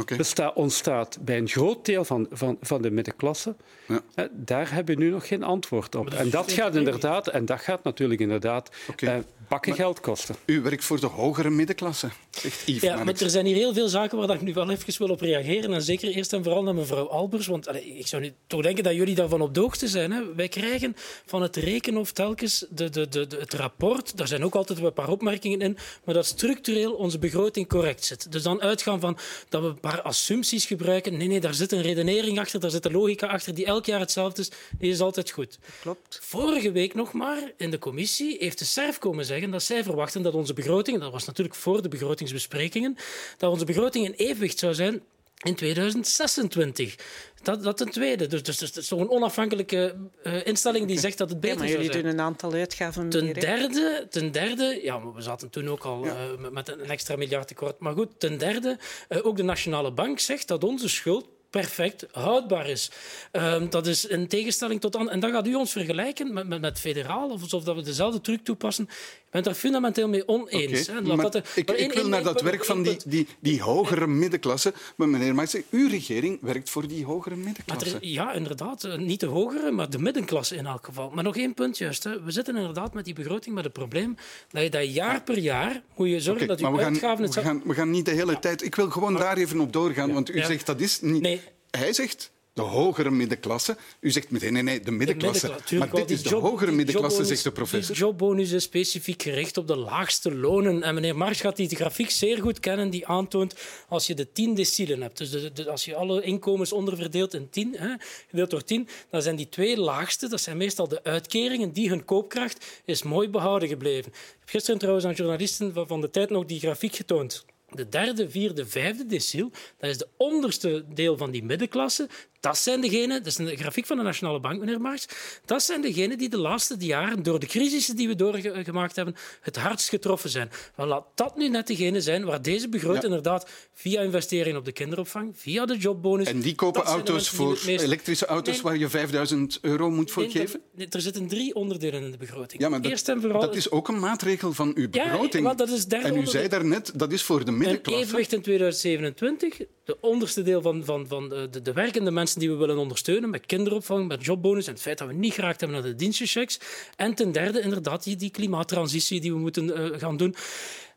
[0.01, 0.17] okay.
[0.17, 3.57] bestaat, ontstaat bij een groot deel van, van, van de middenklasse.
[3.87, 4.29] Ja.
[4.33, 6.11] Daar hebben we nu nog geen antwoord op.
[6.11, 9.25] En dat gaat inderdaad, en dat gaat natuurlijk inderdaad okay.
[9.49, 10.37] Bakken maar geld kosten.
[10.45, 12.09] U werkt voor de hogere middenklasse.
[12.31, 14.99] zegt Yves Ja, maar er zijn hier heel veel zaken waar ik nu wel even
[14.99, 15.73] wil op reageren.
[15.73, 17.47] En zeker eerst en vooral naar mevrouw Albers.
[17.47, 20.13] Want allee, ik zou nu toch denken dat jullie daarvan op de hoogte zijn.
[20.13, 20.35] Hè.
[20.35, 24.17] Wij krijgen van het Rekenhof telkens de, de, de, de- het rapport.
[24.17, 25.77] Daar zijn ook altijd een paar opmerkingen in.
[26.05, 28.33] Maar dat structureel onze begroting correct zit.
[28.33, 29.19] Dus dan uitgaan van
[29.49, 31.17] dat we een paar assumpties gebruiken.
[31.17, 32.61] Nee, nee, daar zit een redenering achter.
[32.61, 34.51] Daar zit een logica achter die elk jaar hetzelfde is.
[34.79, 35.59] Die is altijd goed.
[35.81, 36.19] Klopt.
[36.23, 40.23] Vorige week nog maar in de commissie heeft de SERF komen zeggen dat zij verwachten
[40.23, 42.97] dat onze begroting, dat was natuurlijk voor de begrotingsbesprekingen,
[43.37, 45.03] dat onze begroting in evenwicht zou zijn
[45.43, 46.95] in 2026.
[47.43, 48.27] Dat, dat ten tweede.
[48.27, 51.49] Dus, dus, dus het is toch een onafhankelijke eh, instelling die zegt dat het Ja,
[51.49, 55.15] beter maar zou jullie doen een aantal uitgaven Ten meer, derde, ten derde, ja, maar
[55.15, 57.79] we zaten toen ook al eh, met- met een extra miljard tekort.
[57.79, 58.79] Maar goed, ten derde,
[59.09, 62.91] eh, ook de Nationale Bank zegt dat onze schuld perfect houdbaar is.
[63.31, 64.97] Ehm, dat is in tegenstelling tot...
[64.97, 67.83] An en dan gaat u ons vergelijken met, met, met federaal, of alsof dat we
[67.83, 68.85] dezelfde truc toepassen.
[69.27, 70.89] Ik ben daar fundamenteel mee oneens.
[71.03, 74.07] Maar dat er- ik, maar ik wil naar dat werk van die, die, die hogere
[74.07, 74.73] middenklasse.
[74.97, 77.95] Maar meneer Maarten, uw regering werkt voor die hogere middenklasse.
[77.95, 78.85] er- ja, inderdaad.
[78.85, 81.11] Eh, Niet de hogere, maar de middenklasse in elk geval.
[81.11, 82.05] Maar nog één punt juist.
[82.05, 82.23] Hè.
[82.23, 84.17] We zitten inderdaad met die begroting met het probleem
[84.51, 87.33] dat je dat jaar per jaar moet je zorgen dat je maar we uitgaven...
[87.33, 88.63] gaan, we, gaan, we gaan niet de hele tijd...
[88.63, 90.47] Ik wil gewoon daar even op doorgaan, want u Ja.
[90.47, 91.41] zegt dat is niet...
[91.77, 93.77] Hij zegt de hogere middenklasse.
[94.01, 95.55] U zegt meteen, nee, nee, de middenklasse.
[95.79, 97.95] maar dit is de job- hogere middenklasse, zegt de professor.
[97.95, 100.83] Die jobbonus is specifiek gericht op de laagste lonen.
[100.83, 103.55] En meneer Marx gaat die grafiek zeer goed kennen, die aantoont
[103.89, 105.19] als je de 10 decilen hebt.
[105.19, 107.95] Dus de, de- als je alle inkomens onderverdeelt in 10, hè,
[108.31, 112.05] gedeeld door 10, dan zijn die twee laagste, dat zijn meestal de uitkeringen, die hun
[112.05, 114.13] koopkracht is mooi behouden gebleven.
[114.13, 117.45] Ik heb gisteren trouwens aan journalisten van de tijd nog die grafiek getoond.
[117.71, 122.09] De derde, vierde, vijfde deciel, dat is de onderste deel van die middenklasse.
[122.41, 125.07] Dat zijn degenen, dat is een grafiek van de Nationale Bank, meneer Marx,
[125.45, 129.57] dat zijn degenen die de laatste jaren, door de crisissen die we doorgemaakt hebben, het
[129.57, 130.51] hardst getroffen zijn.
[130.77, 133.09] Maar laat dat nu net degene zijn waar deze begroting Ja.
[133.09, 136.27] inderdaad via investeringen op de kinderopvang, via de jobbonus...
[136.27, 140.23] En die kopen auto's voor meest- elektrische auto's Nee, waar je 5000 euro moet voor
[140.23, 140.61] nee, geven?
[140.75, 142.63] nee, er zitten drie onderdelen in de begroting.
[142.63, 145.45] Ja, maar dat, Eerst en vooral dat is ook een maatregel van uw begroting.
[145.45, 148.03] maar dat is en u zei daarnet, dat is voor de Een middenklasse.
[148.05, 149.59] evenwicht in 2027.
[149.87, 153.31] De onderste deel van, van, van de, de, de werkende mensen die we willen ondersteunen,
[153.31, 156.61] met kinderopvang, met jobbonus en het feit dat we niet geraakt hebben naar de dienstenchecks.
[156.97, 160.35] En ten derde, inderdaad, die, die klimaattransitie die we moeten eh, gaan doen.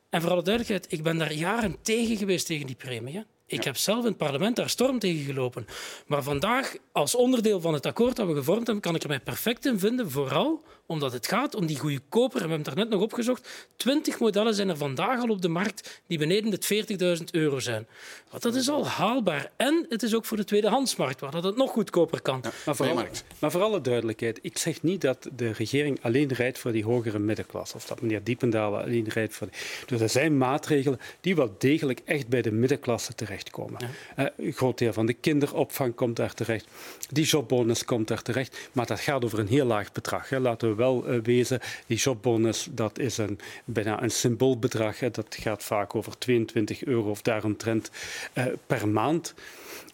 [0.09, 3.15] En voor alle duidelijkheid, ik ben daar jaren tegen geweest, tegen die premie.
[3.15, 3.21] hè.
[3.45, 5.65] Ik heb zelf in het parlement daar storm tegen gelopen.
[6.07, 9.19] Maar vandaag, als onderdeel van het akkoord dat we gevormd hebben, kan ik er mij
[9.19, 10.11] perfect in vinden.
[10.11, 12.41] Vooral omdat het gaat om die goede koper.
[12.41, 13.67] En we hebben het daarnet nog opgezocht.
[13.75, 17.87] 20 modellen zijn er vandaag al op de markt die beneden de 40.000 euro zijn.
[18.29, 19.51] Want dat is al haalbaar.
[19.55, 22.43] En het is ook voor de tweedehandsmarkt, waar dat het nog goedkoper kan.
[22.65, 23.07] Maar voor, alle,
[23.39, 27.19] maar voor alle duidelijkheid, ik zeg niet dat de regering alleen rijdt voor die hogere
[27.19, 27.75] middenklasse.
[27.75, 29.59] Of dat meneer Diependaal alleen rijdt voor die.
[29.85, 33.79] Dus er zijn maatregelen die wel degelijk echt bij de middenklasse terechtkomen.
[34.15, 36.67] Eh, een groot deel van de kinderopvang komt daar terecht.
[37.09, 38.57] Die jobbonus komt daar terecht.
[38.71, 40.29] Maar dat gaat over een heel laag bedrag.
[40.29, 40.39] Hè.
[40.39, 44.99] Laten we wel eh, wezen, die jobbonus dat is een, bijna een symboolbedrag.
[44.99, 45.11] Hè.
[45.11, 47.91] Dat gaat vaak over 22 euro of daaromtrent
[48.33, 49.33] eh, per maand.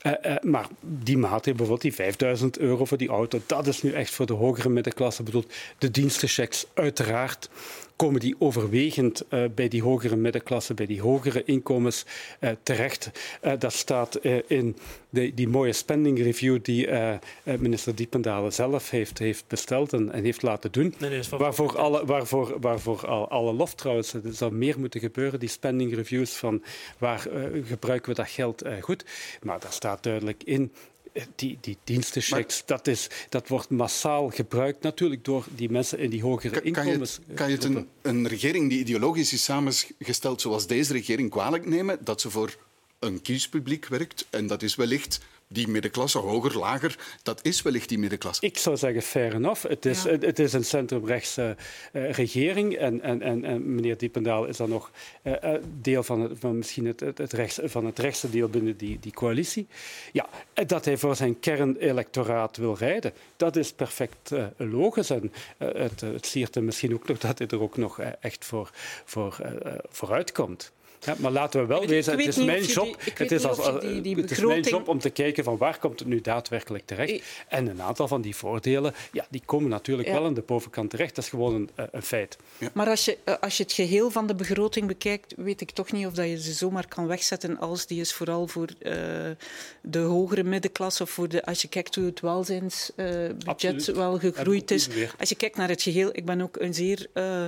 [0.02, 4.10] Eh, maar die maatregel, bijvoorbeeld die 5000 euro voor die auto, dat is nu echt
[4.10, 5.54] voor de hogere middenklasse bedoeld.
[5.78, 7.50] De dienstenchecks, uiteraard
[7.96, 12.06] komen die overwegend eh, bij die hogere middenklasse, bij die hogere inkomens
[12.40, 13.12] eh, terecht.
[13.42, 14.76] Eh, dat staat in
[15.10, 16.90] de, die mooie spending review die
[17.44, 20.94] minister Diependalen zelf heeft, heeft besteld en, en heeft laten doen.
[20.98, 24.14] Nee, nee, waarvoor alle, waarvoor, waarvoor al, alle lof trouwens.
[24.14, 26.64] Er zou meer moeten gebeuren, die spending reviews van
[26.98, 27.28] waar
[27.66, 29.06] gebruiken we dat geld goed.
[29.42, 30.72] Maar daar staat duidelijk in.
[31.16, 36.10] Eh, Die, die dienstenchecks, dat, is, dat wordt massaal gebruikt natuurlijk door die mensen in
[36.10, 37.20] die hogere Kan je inkomens.
[37.28, 41.66] het, kan je het een, een regering die ideologisch is samengesteld zoals deze regering kwalijk
[41.66, 42.56] nemen dat ze voor
[43.00, 47.98] een kiespubliek werkt en dat is wellicht die middenklasse, hoger, lager, dat is wellicht die
[47.98, 48.46] middenklasse.
[48.46, 49.64] Ik zou zeggen, fair enough.
[49.64, 51.56] Het is, het, het is een centrumrechtse
[51.92, 54.92] eh, regering en, en, en, en meneer Diependaal is dan nog
[55.22, 58.50] eh, eh, deel van, het, van misschien het, het, het rechts, van het rechtse deel
[58.50, 59.68] binnen die, die coalitie.
[60.12, 60.30] Ja,
[60.66, 65.10] dat hij voor zijn kernelectoraat wil rijden, dat is perfect logisch.
[65.10, 68.70] En het, het siert hem misschien ook nog dat hij er ook nog echt voor,
[69.06, 69.38] voor,
[69.90, 70.74] vooruit komt.
[71.06, 73.42] Ja, maar laten we wel Ik- wezen, ik het is mijn job, die- het is,
[73.42, 75.58] niet als, of je die- die het is mijn begroting- job om te kijken van
[75.58, 77.24] waar komt het nu daadwerkelijk terecht.
[77.48, 80.14] En een aantal van die voordelen, ja, die komen natuurlijk Ja.
[80.14, 81.16] wel aan de bovenkant terecht.
[81.16, 82.38] Dat is gewoon een, eh, een feit.
[82.74, 85.92] Maar als je, eh, als je het geheel van de begroting bekijkt, weet ik toch
[85.92, 88.92] niet of dat je ze zomaar kan wegzetten als die is vooral voor eh,
[89.82, 94.90] de hogere middenklasse of voor de, als je kijkt hoe het welzijnsbudget wel gegroeid is.
[95.20, 97.46] Als je kijkt naar het geheel, ik ben ook een zeer eh,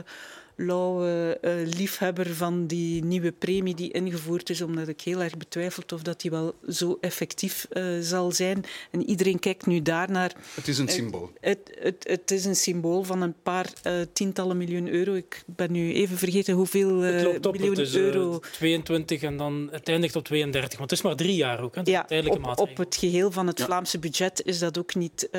[0.57, 5.91] lauwe uh, liefhebber van die nieuwe premie die ingevoerd is, omdat ik heel erg betwijfeld
[5.91, 8.65] of dat die wel zo effectief uh, zal zijn.
[8.91, 10.35] En iedereen kijkt nu daarnaar.
[10.53, 11.31] Het is een symbool.
[11.39, 15.13] Het, het, het is een symbool van een paar uh, tientallen miljoen euro.
[15.13, 18.39] Ik ben nu even vergeten hoeveel uh, het op, miljoen het is, euro.
[18.51, 20.77] 22 en dan het eindigt op 32.
[20.77, 21.75] Want het is maar drie jaar ook.
[21.75, 23.65] Hè, ja, op, op, het geheel van het ja.
[23.65, 25.29] Vlaamse budget is dat ook niet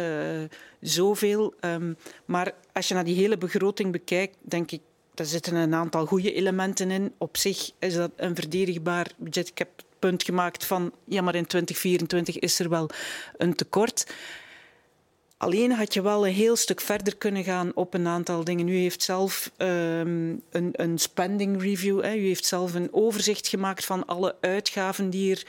[0.80, 1.54] zoveel.
[1.60, 4.80] Um, maar als je naar die hele begroting bekijkt, denk ik
[5.18, 7.14] er zitten een aantal goede elementen in.
[7.18, 9.48] Op zich is dat een verdedigbaar budget.
[9.48, 12.90] Ik heb het punt gemaakt van, ja, maar in 2024 is er wel
[13.36, 14.06] een tekort.
[15.39, 18.68] Alleen had je wel een heel stuk verder kunnen gaan op een aantal dingen.
[18.68, 22.03] U heeft zelf um, een, een, spending review.
[22.03, 22.14] Hè.
[22.14, 25.47] U heeft zelf een overzicht gemaakt van alle uitgaven die er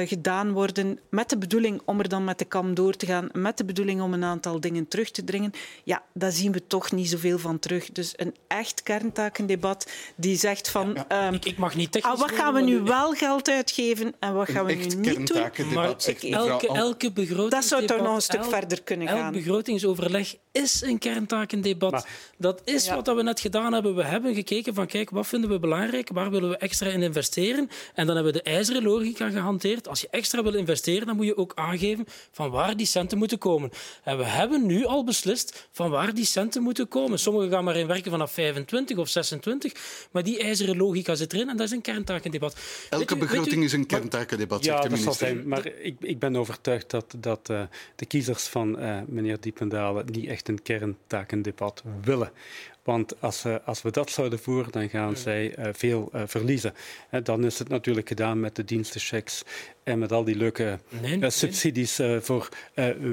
[0.00, 0.98] uh, gedaan worden.
[1.10, 3.28] Met de bedoeling om er dan met de kam door te gaan.
[3.32, 5.52] Met de bedoeling om een aantal dingen terug te dringen.
[5.84, 7.92] Ja, daar zien we toch niet zoveel van terug.
[7.92, 10.92] Dus een echt kerntakendebat die zegt van...
[10.94, 11.26] Ja, ja.
[11.26, 14.34] Um, ik, ik, mag niet technisch ah, Wat gaan we nu wel geld uitgeven en
[14.34, 15.50] wat gaan we nu niet doen?
[15.74, 17.50] Maar elke, elke begroting...
[17.50, 21.90] Dat zou toch nog een stuk verder kunnen gaan begrotingsoverleg is een kerntakendebat.
[21.90, 22.08] Maar,
[22.38, 22.94] dat is ja.
[22.94, 23.94] wat we net gedaan hebben.
[23.94, 26.10] We hebben gekeken van kijk, wat vinden we belangrijk?
[26.12, 27.70] Waar willen we extra in investeren?
[27.94, 29.88] En dan hebben we de ijzeren logica gehanteerd.
[29.88, 33.38] Als je extra wil investeren, dan moet je ook aangeven van waar die centen moeten
[33.38, 33.70] komen.
[34.04, 37.18] En we hebben nu al beslist van waar die centen moeten komen.
[37.18, 39.72] Sommigen gaan maar in werken vanaf 25 of 26,
[40.10, 42.56] maar die ijzeren logica zit erin en dat is een kerntakendebat.
[42.90, 45.10] Elke u, begroting u, is een kerntakendebat, ja, zegt de minister.
[45.10, 47.62] Dat zal zijn, maar ik, ik ben overtuigd dat, dat uh,
[47.96, 52.30] de kiezers van uh, meneer Diependalen niet echt een kerntakendebat willen.
[52.82, 56.74] Want als, als we dat zouden voeren, dan gaan zij uh, veel uh, verliezen.
[57.10, 59.42] En dan is het natuurlijk gedaan met de dienstenchecks
[59.82, 62.20] en met al die leuke nee, subsidies nee.
[62.20, 62.48] voor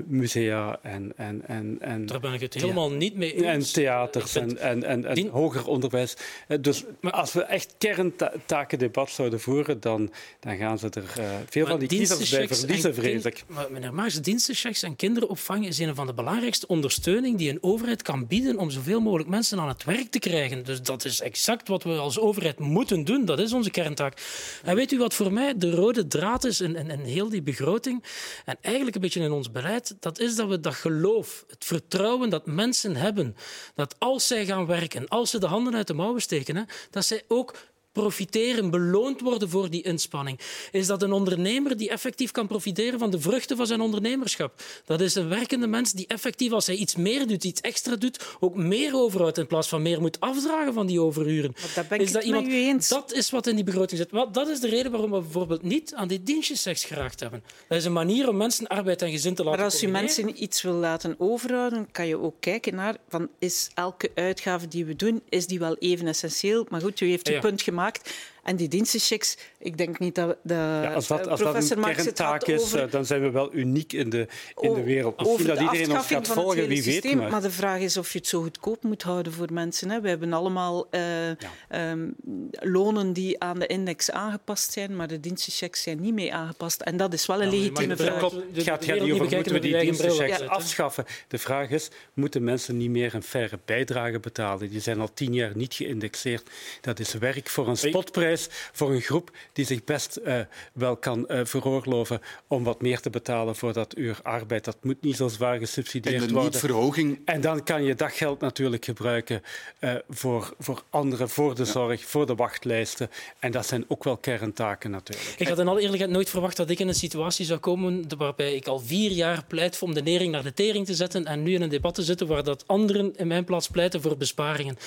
[0.08, 2.06] musea en, en, en, en...
[2.06, 3.46] Daar ben ik het helemaal niet mee eens.
[3.46, 5.30] En theaters en, en, en, en Dien...
[5.30, 6.16] hoger onderwijs.
[6.62, 11.80] Dus maar, als we echt kerntakendebat zouden voeren, dan, dan gaan ze er veel van
[11.80, 13.44] die kiezers bij verliezen, vrees ik.
[13.48, 18.02] Maar meneer Maars, dienstenchecks en kinderopvang is een van de belangrijkste ondersteuningen die een overheid
[18.02, 20.66] kan bieden om zoveel mogelijk mensen aan het werk te krijgen.
[20.66, 23.26] Dus dat is exact wat we als overheid moeten doen.
[23.26, 24.22] Dat is onze kerntaak.
[24.64, 28.03] En weet u wat voor mij de rode draad is in, in, heel die begroting
[28.45, 29.95] en eigenlijk een beetje in ons beleid?
[29.99, 33.36] Dat is dat we dat geloof, het vertrouwen dat mensen hebben,
[33.76, 37.24] dat als zij gaan werken, als ze de handen uit de mouwen steken, dat zij
[37.28, 37.55] ook
[37.92, 40.40] profiteren, beloond worden voor die inspanning?
[40.72, 44.62] Is dat een ondernemer die effectief kan profiteren van de vruchten van zijn ondernemerschap?
[44.86, 48.26] Dat is een werkende mens die effectief, als hij iets meer doet, iets extra doet,
[48.40, 51.54] ook meer overhoudt in plaats van meer moet afdragen van die overuren.
[51.76, 52.46] dat ben is dat iemand...
[52.46, 52.88] met u eens.
[52.88, 54.12] Dat is wat in die begroting zit.
[54.12, 57.44] Wel, dat is de reden waarom we bijvoorbeeld niet aan die dienstjeseks geraakt hebben.
[57.68, 60.16] Dat is een manier om mensen arbeid en gezin te laten Maar als u combineren.
[60.24, 64.86] mensen iets wil laten overhouden, kan je ook kijken naar van is elke uitgave die
[64.86, 66.66] we doen, is die wel even essentieel?
[66.70, 67.40] Maar goed, u heeft uw Ja.
[67.40, 68.14] punt gemaakt gemaakt.
[68.44, 71.96] En die dienstenchecks, ik denk niet dat de Ja, als dat, als dat professor een
[71.96, 74.28] kerntaak is, over, eh, dan zijn we wel uniek in de,
[74.60, 75.18] in de wereld.
[75.18, 77.16] Misschien over dat de iedereen ons gaat volgen, wie weet.
[77.16, 77.32] Maar.
[77.32, 79.90] Maar de vraag is of je het zo goedkoop moet houden voor mensen.
[79.90, 80.02] Hè.
[80.02, 82.10] We hebben allemaal eh, ehm,
[82.52, 86.82] lonen die aan de index aangepast zijn, maar de dienstenchecks zijn niet mee aangepast.
[86.82, 88.22] En dat is wel een Ja, legitieme vraag.
[88.22, 91.06] Het gaat, de gaat wereld niet over moeten we die dienstenchecks afschaffen.
[91.28, 94.70] De vraag is, moeten mensen niet meer een faire bijdrage betalen?
[94.70, 96.50] Die zijn al tien jaar niet geïndexeerd.
[96.82, 98.29] Dat is werk voor een spotprijs
[98.72, 100.40] voor een groep die zich best eh,
[100.74, 104.66] wel kan eh, veroorloven om wat meer te betalen voor dat uur arbeid.
[104.66, 106.52] Dat moet niet zo zwaar gesubsidieerd En de worden.
[106.52, 109.42] niet-verhoging En dan kan je dat geld natuurlijk gebruiken
[109.80, 113.10] eh, voor, voor anderen, voor de zorg, voor de wachtlijsten.
[113.40, 115.36] En dat zijn ook wel kerntaken natuurlijk.
[115.38, 118.56] Ik had in alle eerlijkheid nooit verwacht dat ik in een situatie zou komen waarbij
[118.56, 121.54] ik al vier jaar pleit om de nering naar de tering te zetten en nu
[121.54, 124.78] in een debat te zitten waar dat anderen in mijn plaats pleiten voor besparingen.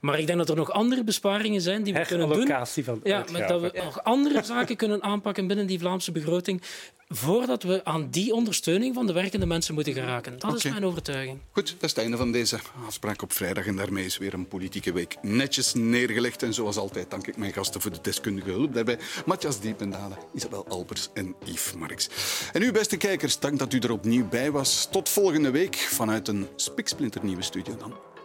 [0.00, 2.46] Maar ik denk dat er nog andere besparingen zijn die we kunnen doen.
[2.86, 6.62] Van Ja, maar dat we nog andere zaken kunnen aanpakken binnen die Vlaamse begroting
[7.08, 10.38] voordat we aan die ondersteuning van de werkende mensen moeten geraken.
[10.38, 11.38] Dat is mijn overtuiging.
[11.52, 13.66] Goed, dat is het einde van deze afspraak op vrijdag.
[13.66, 16.42] En daarmee is weer een politieke week netjes neergelegd.
[16.42, 18.98] En zoals altijd dank ik mijn gasten voor de deskundige hulp daarbij.
[19.26, 22.08] Matthias Diependalen, Isabel Albers en Yves Marx.
[22.52, 24.88] En u, beste kijkers, dank dat u er opnieuw bij was.
[24.90, 28.15] Tot volgende week vanuit een spiksplinternieuwe studio dan.